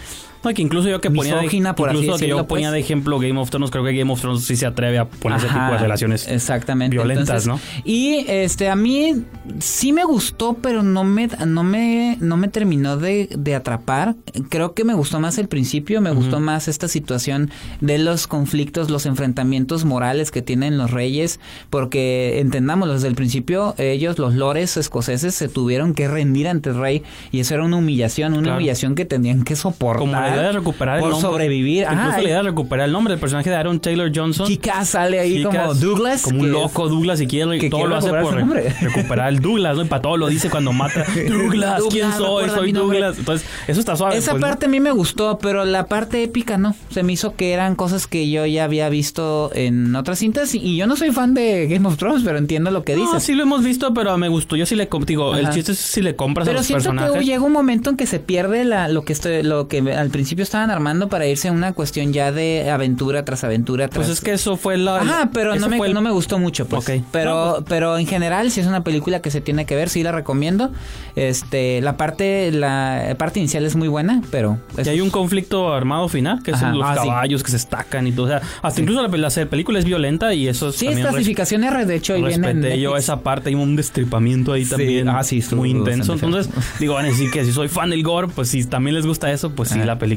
No, 0.44 0.54
que 0.54 0.62
incluso 0.62 0.88
yo 0.88 1.00
que 1.00 1.10
ponía 1.10 1.34
de, 1.36 1.40
Misógina, 1.42 1.70
así 1.70 1.82
incluso 1.98 2.24
yo 2.24 2.46
ponía 2.46 2.68
pues. 2.68 2.72
de 2.74 2.78
ejemplo 2.80 3.18
Game 3.18 3.38
of 3.40 3.50
Thrones, 3.50 3.70
creo 3.70 3.84
que 3.84 3.92
Game 3.96 4.12
of 4.12 4.20
Thrones 4.20 4.44
sí 4.44 4.56
se 4.56 4.66
atreve 4.66 4.98
a 4.98 5.04
poner 5.08 5.38
ese 5.38 5.48
tipo 5.48 5.72
de 5.72 5.78
relaciones 5.78 6.28
exactamente 6.28 6.96
violentas, 6.96 7.44
Entonces, 7.46 7.66
Y 7.84 8.24
este 8.28 8.68
a 8.68 8.76
mí 8.76 9.24
sí 9.58 9.92
me 9.92 10.04
gustó, 10.04 10.54
pero 10.54 10.82
no 10.82 11.04
me 11.04 11.28
no 11.46 11.62
me 11.64 12.16
no 12.20 12.36
me 12.36 12.48
terminó 12.48 12.96
de, 12.96 13.28
de 13.36 13.54
atrapar. 13.54 14.14
Creo 14.48 14.74
que 14.74 14.84
me 14.84 14.94
gustó 14.94 15.20
más 15.20 15.38
el 15.38 15.48
principio, 15.48 16.00
me 16.00 16.10
gustó 16.12 16.40
más 16.40 16.68
esta 16.68 16.88
situación 16.88 17.50
de 17.80 17.98
los 17.98 18.26
conflictos, 18.26 18.90
los 18.90 19.06
enfrentamientos 19.06 19.84
morales 19.84 20.30
que 20.30 20.42
tienen 20.42 20.78
los 20.78 20.90
reyes, 20.90 21.40
porque 21.70 22.38
entendamos 22.40 22.88
desde 22.90 23.08
el 23.08 23.14
principio 23.14 23.74
ellos 23.78 24.18
los 24.18 24.34
lores 24.34 24.76
escoceses 24.76 25.34
se 25.34 25.48
tuvieron 25.48 25.94
que 25.94 26.08
rendir 26.08 26.48
ante 26.48 26.70
el 26.70 26.76
rey 26.78 27.02
y 27.32 27.40
eso 27.40 27.54
era 27.54 27.64
una 27.64 27.76
humillación, 27.76 28.32
una 28.34 28.42
Claro. 28.42 28.56
humillación 28.58 28.94
que 28.94 29.04
tenían 29.04 29.42
que 29.44 29.56
soportar 29.56 29.98
Como 30.00 30.12
la 30.30 30.36
idea 30.36 30.46
de 30.48 30.52
recuperar 30.52 30.96
el 30.96 31.02
nombre. 31.02 31.20
sobrevivir. 31.20 31.82
Incluso 31.84 32.00
Ajá, 32.08 32.16
la 32.18 32.22
idea 32.24 32.36
de 32.38 32.42
recuperar 32.42 32.86
el 32.86 32.92
nombre 32.92 33.12
del 33.12 33.20
personaje 33.20 33.50
de 33.50 33.56
Aaron 33.56 33.80
Taylor 33.80 34.10
Johnson. 34.14 34.46
Kika 34.46 34.84
sale 34.84 35.18
ahí 35.20 35.42
como 35.42 35.74
Douglas. 35.74 36.22
Como 36.22 36.40
un 36.40 36.52
loco 36.52 36.84
es- 36.86 36.90
Douglas, 36.90 37.20
y 37.20 37.26
quiere, 37.26 37.58
que 37.58 37.70
todo 37.70 37.86
lo 37.86 37.96
hace 37.96 38.10
por 38.10 38.36
nombre. 38.38 38.74
recuperar 38.80 39.28
el 39.28 39.40
Douglas, 39.40 39.76
¿no? 39.76 39.82
Y 39.82 39.86
para 39.86 40.02
todo 40.02 40.16
lo 40.16 40.28
dice 40.28 40.50
cuando 40.50 40.72
mata. 40.72 41.04
Douglas, 41.28 41.82
¿quién 41.90 42.12
soy? 42.12 42.48
Soy. 42.50 42.72
Douglas. 42.72 43.18
Entonces, 43.18 43.46
eso 43.66 43.80
está 43.80 43.96
suave. 43.96 44.16
Esa 44.16 44.32
pues, 44.32 44.40
¿no? 44.40 44.46
parte 44.46 44.66
a 44.66 44.68
mí 44.68 44.80
me 44.80 44.90
gustó, 44.92 45.38
pero 45.38 45.64
la 45.64 45.86
parte 45.86 46.22
épica 46.22 46.58
no. 46.58 46.74
Se 46.90 47.02
me 47.02 47.12
hizo 47.12 47.34
que 47.34 47.52
eran 47.52 47.74
cosas 47.76 48.06
que 48.06 48.28
yo 48.30 48.44
ya 48.46 48.64
había 48.64 48.88
visto 48.88 49.50
en 49.54 49.94
otras 49.96 50.18
cintas 50.18 50.54
y 50.54 50.76
yo 50.76 50.86
no 50.86 50.96
soy 50.96 51.10
fan 51.12 51.34
de 51.34 51.66
Game 51.68 51.86
of 51.88 51.96
Thrones, 51.96 52.22
pero 52.24 52.38
entiendo 52.38 52.70
lo 52.70 52.84
que 52.84 52.94
No, 52.96 53.02
dices. 53.04 53.22
sí 53.22 53.34
lo 53.34 53.42
hemos 53.42 53.64
visto, 53.64 53.94
pero 53.94 54.16
me 54.18 54.28
gustó. 54.28 54.56
Yo 54.56 54.66
sí 54.66 54.74
le 54.76 54.88
digo, 55.06 55.34
el 55.36 55.48
chiste 55.50 55.72
es 55.72 55.78
si 55.78 56.02
le 56.02 56.16
compras 56.16 56.46
a 56.46 56.50
Pero 56.50 56.58
los 56.58 56.66
siento 56.66 56.84
personajes. 56.90 57.18
que 57.18 57.24
llega 57.24 57.42
un 57.42 57.52
momento 57.52 57.90
en 57.90 57.96
que 57.96 58.06
se 58.06 58.18
pierde 58.18 58.64
la, 58.64 58.88
lo 58.88 59.04
que 59.04 59.12
estoy, 59.12 59.42
lo 59.42 59.68
que 59.68 59.78
al 59.78 60.10
principio 60.10 60.17
estaban 60.42 60.70
armando 60.70 61.08
para 61.08 61.26
irse 61.26 61.48
a 61.48 61.52
una 61.52 61.72
cuestión 61.72 62.12
ya 62.12 62.32
de 62.32 62.70
aventura 62.70 63.24
tras 63.24 63.44
aventura 63.44 63.88
tras... 63.88 64.06
Pues 64.06 64.18
es 64.18 64.24
que 64.24 64.32
eso 64.32 64.56
fue 64.56 64.76
la. 64.78 64.96
Ajá, 64.98 65.30
pero 65.32 65.54
no 65.56 65.68
me, 65.68 65.78
el- 65.78 65.94
no 65.94 66.00
me 66.00 66.10
gustó 66.10 66.38
mucho, 66.38 66.66
pues. 66.66 66.88
Ok. 66.88 67.04
Pero, 67.12 67.34
No, 67.34 67.52
pues- 67.54 67.64
pero 67.68 67.98
en 67.98 68.06
general, 68.06 68.50
si 68.50 68.60
es 68.60 68.66
una 68.66 68.82
película 68.84 69.20
que 69.20 69.30
se 69.30 69.40
tiene 69.40 69.66
que 69.66 69.74
ver, 69.76 69.88
sí 69.88 70.02
la 70.02 70.12
recomiendo. 70.12 70.70
Este, 71.16 71.80
la 71.80 71.96
parte, 71.96 72.52
la 72.52 73.14
parte 73.18 73.40
inicial 73.40 73.64
es 73.64 73.74
muy 73.76 73.88
buena, 73.88 74.22
pero 74.30 74.58
es- 74.76 74.86
Y 74.86 74.90
hay 74.90 75.00
un 75.00 75.10
conflicto 75.10 75.72
armado 75.74 76.08
final, 76.08 76.42
que 76.42 76.52
Ajá. 76.52 76.60
son 76.70 76.78
los 76.78 76.86
Ah, 76.88 76.94
sí. 77.02 77.08
caballos 77.08 77.42
que 77.42 77.50
se 77.50 77.56
estacan 77.56 78.06
y 78.06 78.12
todo. 78.12 78.26
O 78.26 78.28
sea, 78.28 78.42
hasta 78.62 78.80
incluso 78.80 79.06
la, 79.06 79.16
la 79.16 79.46
película 79.46 79.78
es 79.78 79.84
violenta 79.84 80.32
y 80.34 80.48
eso 80.48 80.70
sí 80.72 80.86
es 80.86 80.90
también 80.92 81.06
res- 81.06 81.14
clasificación 81.14 81.64
R, 81.64 81.84
de 81.86 81.94
hecho, 81.96 82.14
ahí 82.14 82.22
viene 82.22 82.78
yo 82.80 82.96
esa 82.96 83.20
parte. 83.20 83.48
Hay 83.50 83.54
un 83.54 83.76
destripamiento 83.76 84.52
ahí 84.52 84.64
Sí. 84.64 84.70
también 84.70 85.08
Ah, 85.08 85.22
sí, 85.24 85.42
muy 85.54 85.70
intenso. 85.70 86.12
Entonces, 86.14 86.48
digo, 86.78 86.94
van 86.94 87.06
a 87.06 87.08
decir 87.08 87.30
que 87.30 87.44
si 87.44 87.52
soy 87.52 87.68
fan 87.68 87.90
del 87.90 88.02
gore, 88.02 88.28
pues 88.28 88.48
si 88.48 88.64
también 88.64 88.94
les 88.94 89.06
gusta 89.06 89.30
eso, 89.32 89.50
pues 89.50 89.70
sí, 89.70 89.78
la 89.78 89.98
película. 89.98 90.07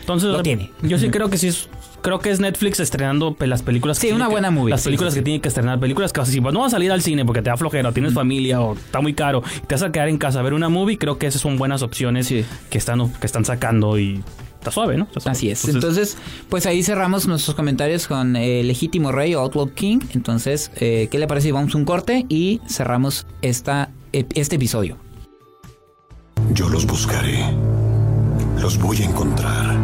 Entonces, 0.00 0.30
Lo 0.30 0.42
tiene. 0.42 0.72
Yo 0.82 0.98
sí 0.98 1.08
creo 1.10 1.30
que 1.30 1.38
sí 1.38 1.48
es. 1.48 1.68
Creo 2.02 2.18
que 2.18 2.30
es 2.30 2.40
Netflix 2.40 2.80
estrenando 2.80 3.36
las 3.40 3.62
películas 3.62 3.98
Sí, 3.98 4.08
que 4.08 4.14
una 4.14 4.24
que- 4.24 4.30
buena 4.30 4.50
movie. 4.50 4.70
Las 4.70 4.84
películas 4.84 5.12
sí, 5.12 5.18
sí. 5.18 5.20
que 5.20 5.24
tiene 5.26 5.40
que 5.42 5.48
estrenar, 5.48 5.78
películas 5.78 6.14
que 6.14 6.24
si 6.24 6.40
pues, 6.40 6.54
no 6.54 6.60
vas 6.60 6.68
a 6.68 6.76
salir 6.76 6.90
al 6.92 7.02
cine 7.02 7.26
porque 7.26 7.42
te 7.42 7.50
da 7.50 7.58
flojera, 7.58 7.90
o 7.90 7.92
tienes 7.92 8.14
familia 8.14 8.62
o 8.62 8.72
está 8.74 9.02
muy 9.02 9.12
caro, 9.12 9.42
y 9.62 9.66
te 9.66 9.74
vas 9.74 9.82
a 9.82 9.92
quedar 9.92 10.08
en 10.08 10.16
casa 10.16 10.40
a 10.40 10.42
ver 10.42 10.54
una 10.54 10.70
movie, 10.70 10.96
creo 10.96 11.18
que 11.18 11.26
esas 11.26 11.42
son 11.42 11.58
buenas 11.58 11.82
opciones 11.82 12.26
Sí. 12.26 12.42
que 12.70 12.78
están 12.78 13.12
que 13.12 13.26
están 13.26 13.44
sacando 13.44 13.98
y 13.98 14.22
está 14.58 14.70
suave, 14.70 14.96
¿no? 14.96 15.04
Está 15.04 15.20
suave. 15.20 15.36
Así 15.36 15.50
es. 15.50 15.68
Entonces, 15.68 16.16
pues 16.48 16.64
ahí 16.64 16.82
cerramos 16.82 17.26
nuestros 17.26 17.54
comentarios 17.54 18.06
con 18.06 18.34
eh, 18.34 18.62
Legítimo 18.64 19.12
Rey 19.12 19.34
o 19.34 19.40
Outlaw 19.40 19.68
King. 19.74 19.98
Entonces, 20.14 20.70
eh, 20.76 21.08
¿qué 21.10 21.18
le 21.18 21.26
parece 21.26 21.48
si 21.48 21.52
vamos 21.52 21.74
a 21.74 21.78
un 21.78 21.84
corte 21.84 22.24
y 22.30 22.62
cerramos 22.66 23.26
esta, 23.42 23.90
ep- 24.14 24.32
este 24.36 24.56
episodio? 24.56 24.96
Yo 26.54 26.70
los 26.70 26.86
buscaré. 26.86 27.44
Los 28.60 28.78
voy 28.78 29.00
a 29.00 29.06
encontrar. 29.06 29.74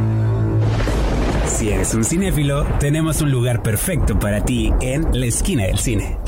Si 1.47 1.71
eres 1.71 1.95
un 1.95 2.05
cinéfilo, 2.05 2.67
tenemos 2.79 3.23
un 3.23 3.31
lugar 3.31 3.63
perfecto 3.63 4.19
para 4.19 4.45
ti 4.45 4.71
en 4.83 5.19
la 5.19 5.25
esquina 5.25 5.65
del 5.65 5.79
cine. 5.79 6.19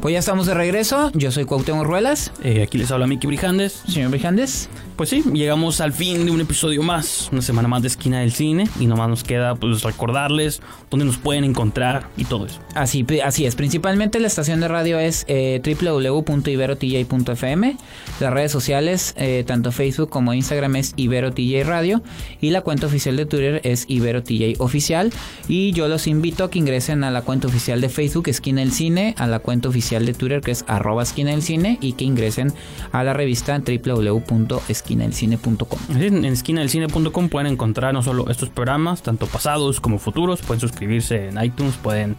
Pues 0.00 0.12
ya 0.14 0.18
estamos 0.18 0.46
de 0.46 0.54
regreso. 0.54 1.10
Yo 1.12 1.30
soy 1.30 1.44
Cuauhtémoc 1.44 1.84
Ruelas. 1.84 2.32
Eh, 2.42 2.62
aquí 2.62 2.78
les 2.78 2.90
habla 2.90 3.06
Miki 3.06 3.26
Brijandes. 3.26 3.82
Señor 3.86 4.12
Brijandes. 4.12 4.70
Pues 4.98 5.08
sí, 5.10 5.22
llegamos 5.32 5.80
al 5.80 5.92
fin 5.92 6.26
de 6.26 6.32
un 6.32 6.40
episodio 6.40 6.82
más, 6.82 7.28
una 7.30 7.40
semana 7.40 7.68
más 7.68 7.82
de 7.82 7.88
Esquina 7.88 8.18
del 8.18 8.32
Cine 8.32 8.68
y 8.80 8.86
nomás 8.86 9.08
nos 9.08 9.22
queda 9.22 9.54
pues 9.54 9.84
recordarles 9.84 10.60
dónde 10.90 11.06
nos 11.06 11.18
pueden 11.18 11.44
encontrar 11.44 12.08
y 12.16 12.24
todo 12.24 12.46
eso. 12.46 12.58
Así, 12.74 13.06
así 13.24 13.46
es. 13.46 13.54
Principalmente 13.54 14.18
la 14.18 14.26
estación 14.26 14.58
de 14.58 14.66
radio 14.66 14.98
es 14.98 15.24
eh, 15.28 15.62
www.iberotj.fm. 15.64 17.76
Las 18.18 18.32
redes 18.32 18.50
sociales, 18.50 19.14
eh, 19.16 19.44
tanto 19.46 19.70
Facebook 19.70 20.10
como 20.10 20.34
Instagram 20.34 20.74
es 20.74 20.94
IberoTJ 20.96 21.64
Radio. 21.64 22.02
Y 22.40 22.50
la 22.50 22.62
cuenta 22.62 22.86
oficial 22.86 23.16
de 23.16 23.24
Twitter 23.24 23.60
es 23.62 23.84
IberoTJ 23.86 24.60
Oficial. 24.60 25.12
Y 25.46 25.70
yo 25.70 25.86
los 25.86 26.08
invito 26.08 26.42
a 26.42 26.50
que 26.50 26.58
ingresen 26.58 27.04
a 27.04 27.12
la 27.12 27.22
cuenta 27.22 27.46
oficial 27.46 27.80
de 27.80 27.88
Facebook, 27.88 28.26
Esquina 28.26 28.62
del 28.62 28.72
Cine, 28.72 29.14
a 29.16 29.28
la 29.28 29.38
cuenta 29.38 29.68
oficial 29.68 30.04
de 30.06 30.14
Twitter, 30.14 30.40
que 30.40 30.50
es 30.50 30.64
arroba 30.66 31.04
Esquina 31.04 31.30
del 31.30 31.42
Cine, 31.42 31.78
y 31.80 31.92
que 31.92 32.04
ingresen 32.04 32.52
a 32.90 33.04
la 33.04 33.12
revista 33.12 33.60
www.esquinadelcine.com. 33.60 34.87
Así, 35.90 36.04
En 36.04 36.24
esquinadelcine.com 36.24 37.28
pueden 37.28 37.52
encontrar 37.52 37.92
no 37.92 38.02
solo 38.02 38.30
estos 38.30 38.48
programas, 38.48 39.02
tanto 39.02 39.26
pasados 39.26 39.80
como 39.80 39.98
futuros, 39.98 40.40
pueden 40.40 40.60
suscribirse 40.60 41.28
en 41.28 41.42
iTunes, 41.42 41.76
pueden, 41.76 42.16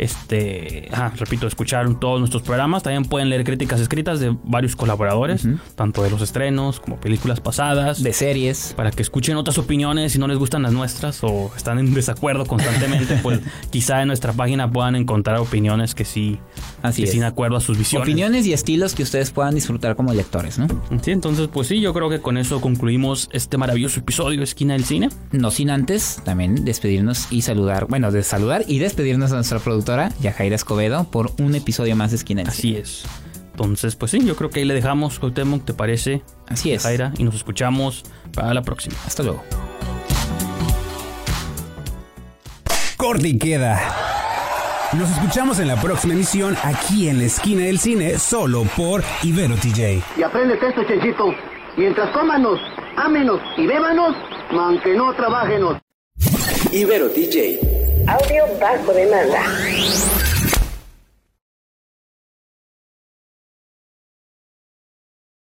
este, 0.00 0.88
ajá, 0.90 1.12
repito, 1.16 1.46
escuchar 1.46 2.00
todos 2.00 2.20
nuestros 2.20 2.42
programas, 2.42 2.82
también 2.82 3.04
pueden 3.04 3.28
leer 3.28 3.44
críticas 3.44 3.80
escritas 3.80 4.18
de 4.18 4.34
varios 4.44 4.74
colaboradores, 4.74 5.46
tanto 5.74 6.02
de 6.02 6.08
los 6.08 6.22
estrenos 6.22 6.80
como 6.80 6.98
películas 6.98 7.40
pasadas. 7.40 8.02
De 8.02 8.14
series. 8.14 8.72
para 8.74 8.90
que 8.92 9.02
escuchen 9.02 9.36
otras 9.36 9.58
opiniones 9.58 10.12
si 10.12 10.18
no 10.18 10.26
les 10.26 10.38
gustan 10.38 10.62
las 10.62 10.72
nuestras 10.72 11.22
o 11.22 11.52
están 11.54 11.78
en 11.78 11.92
desacuerdo 11.92 12.46
constantemente, 12.46 13.16
pues 13.22 13.40
quizá 13.68 14.00
en 14.00 14.06
nuestra 14.06 14.32
página 14.32 14.70
puedan 14.70 14.96
encontrar 14.96 15.38
opiniones 15.38 15.94
que 15.94 16.06
sí, 16.06 16.38
Así 16.80 17.02
que 17.02 17.08
es. 17.08 17.12
sí 17.12 17.20
de 17.20 17.26
acuerdo 17.26 17.56
a 17.56 17.60
sus 17.60 17.76
visiones. 17.76 18.08
Opiniones 18.08 18.46
y 18.46 18.54
estilos 18.54 18.94
que 18.94 19.02
ustedes 19.02 19.30
puedan 19.30 19.54
disfrutar 19.54 19.96
como 19.96 20.14
lectores, 20.14 20.58
¿no? 20.58 20.66
Sí, 21.02 21.10
entonces 21.10 21.48
pues 21.48 21.68
sí, 21.68 21.80
yo 21.80 21.92
creo 21.92 22.08
que 22.08 22.20
con 22.20 22.38
eso 22.38 22.62
concluimos 22.62 23.28
este 23.32 23.58
maravilloso 23.58 24.00
episodio 24.00 24.42
Esquina 24.42 24.72
del 24.72 24.84
Cine. 24.84 25.10
No 25.32 25.50
sin 25.50 25.68
antes 25.68 26.22
también 26.24 26.64
despedirnos 26.64 27.30
y 27.30 27.42
saludar, 27.42 27.86
bueno, 27.88 28.10
de 28.10 28.22
saludar 28.22 28.64
y 28.66 28.78
despedirnos 28.78 29.32
a 29.32 29.34
nuestra 29.34 29.58
productora, 29.58 29.89
Yajaira 30.20 30.56
Escobedo, 30.56 31.04
por 31.04 31.32
un 31.38 31.54
episodio 31.54 31.96
más 31.96 32.10
de 32.10 32.16
Esquina 32.16 32.42
del 32.42 32.52
Cine. 32.52 32.78
Así 32.78 32.80
es. 32.80 33.04
Entonces, 33.52 33.96
pues 33.96 34.10
sí, 34.12 34.24
yo 34.24 34.36
creo 34.36 34.48
que 34.48 34.60
ahí 34.60 34.64
le 34.64 34.74
dejamos, 34.74 35.18
Cuauhtémoc, 35.18 35.64
¿te 35.64 35.74
parece? 35.74 36.22
Así 36.48 36.72
es. 36.72 36.82
Jaira, 36.82 37.12
y 37.18 37.24
nos 37.24 37.34
escuchamos 37.34 38.04
para 38.32 38.54
la 38.54 38.62
próxima. 38.62 38.96
Hasta 39.06 39.22
luego. 39.22 39.42
Corte 42.96 43.28
y 43.28 43.38
queda. 43.38 43.80
Nos 44.92 45.10
escuchamos 45.10 45.60
en 45.60 45.68
la 45.68 45.80
próxima 45.80 46.14
emisión 46.14 46.56
aquí 46.64 47.08
en 47.08 47.18
la 47.18 47.24
esquina 47.24 47.64
del 47.64 47.78
cine, 47.78 48.18
solo 48.18 48.64
por 48.76 49.04
Ibero 49.22 49.54
TJ. 49.54 50.02
Y 50.16 50.22
apréndete 50.22 50.68
esto, 50.68 50.82
Chenchito. 50.84 51.34
Mientras 51.76 52.10
cómanos, 52.10 52.58
ámenos 52.96 53.40
y 53.56 53.66
bébanos, 53.66 54.16
aunque 54.50 54.94
no 54.94 55.14
trabajenos. 55.14 55.76
Ibero 56.72 57.08
DJ. 57.08 57.69
Audio 58.06 58.46
bajo 58.58 58.92
demanda. 58.92 59.42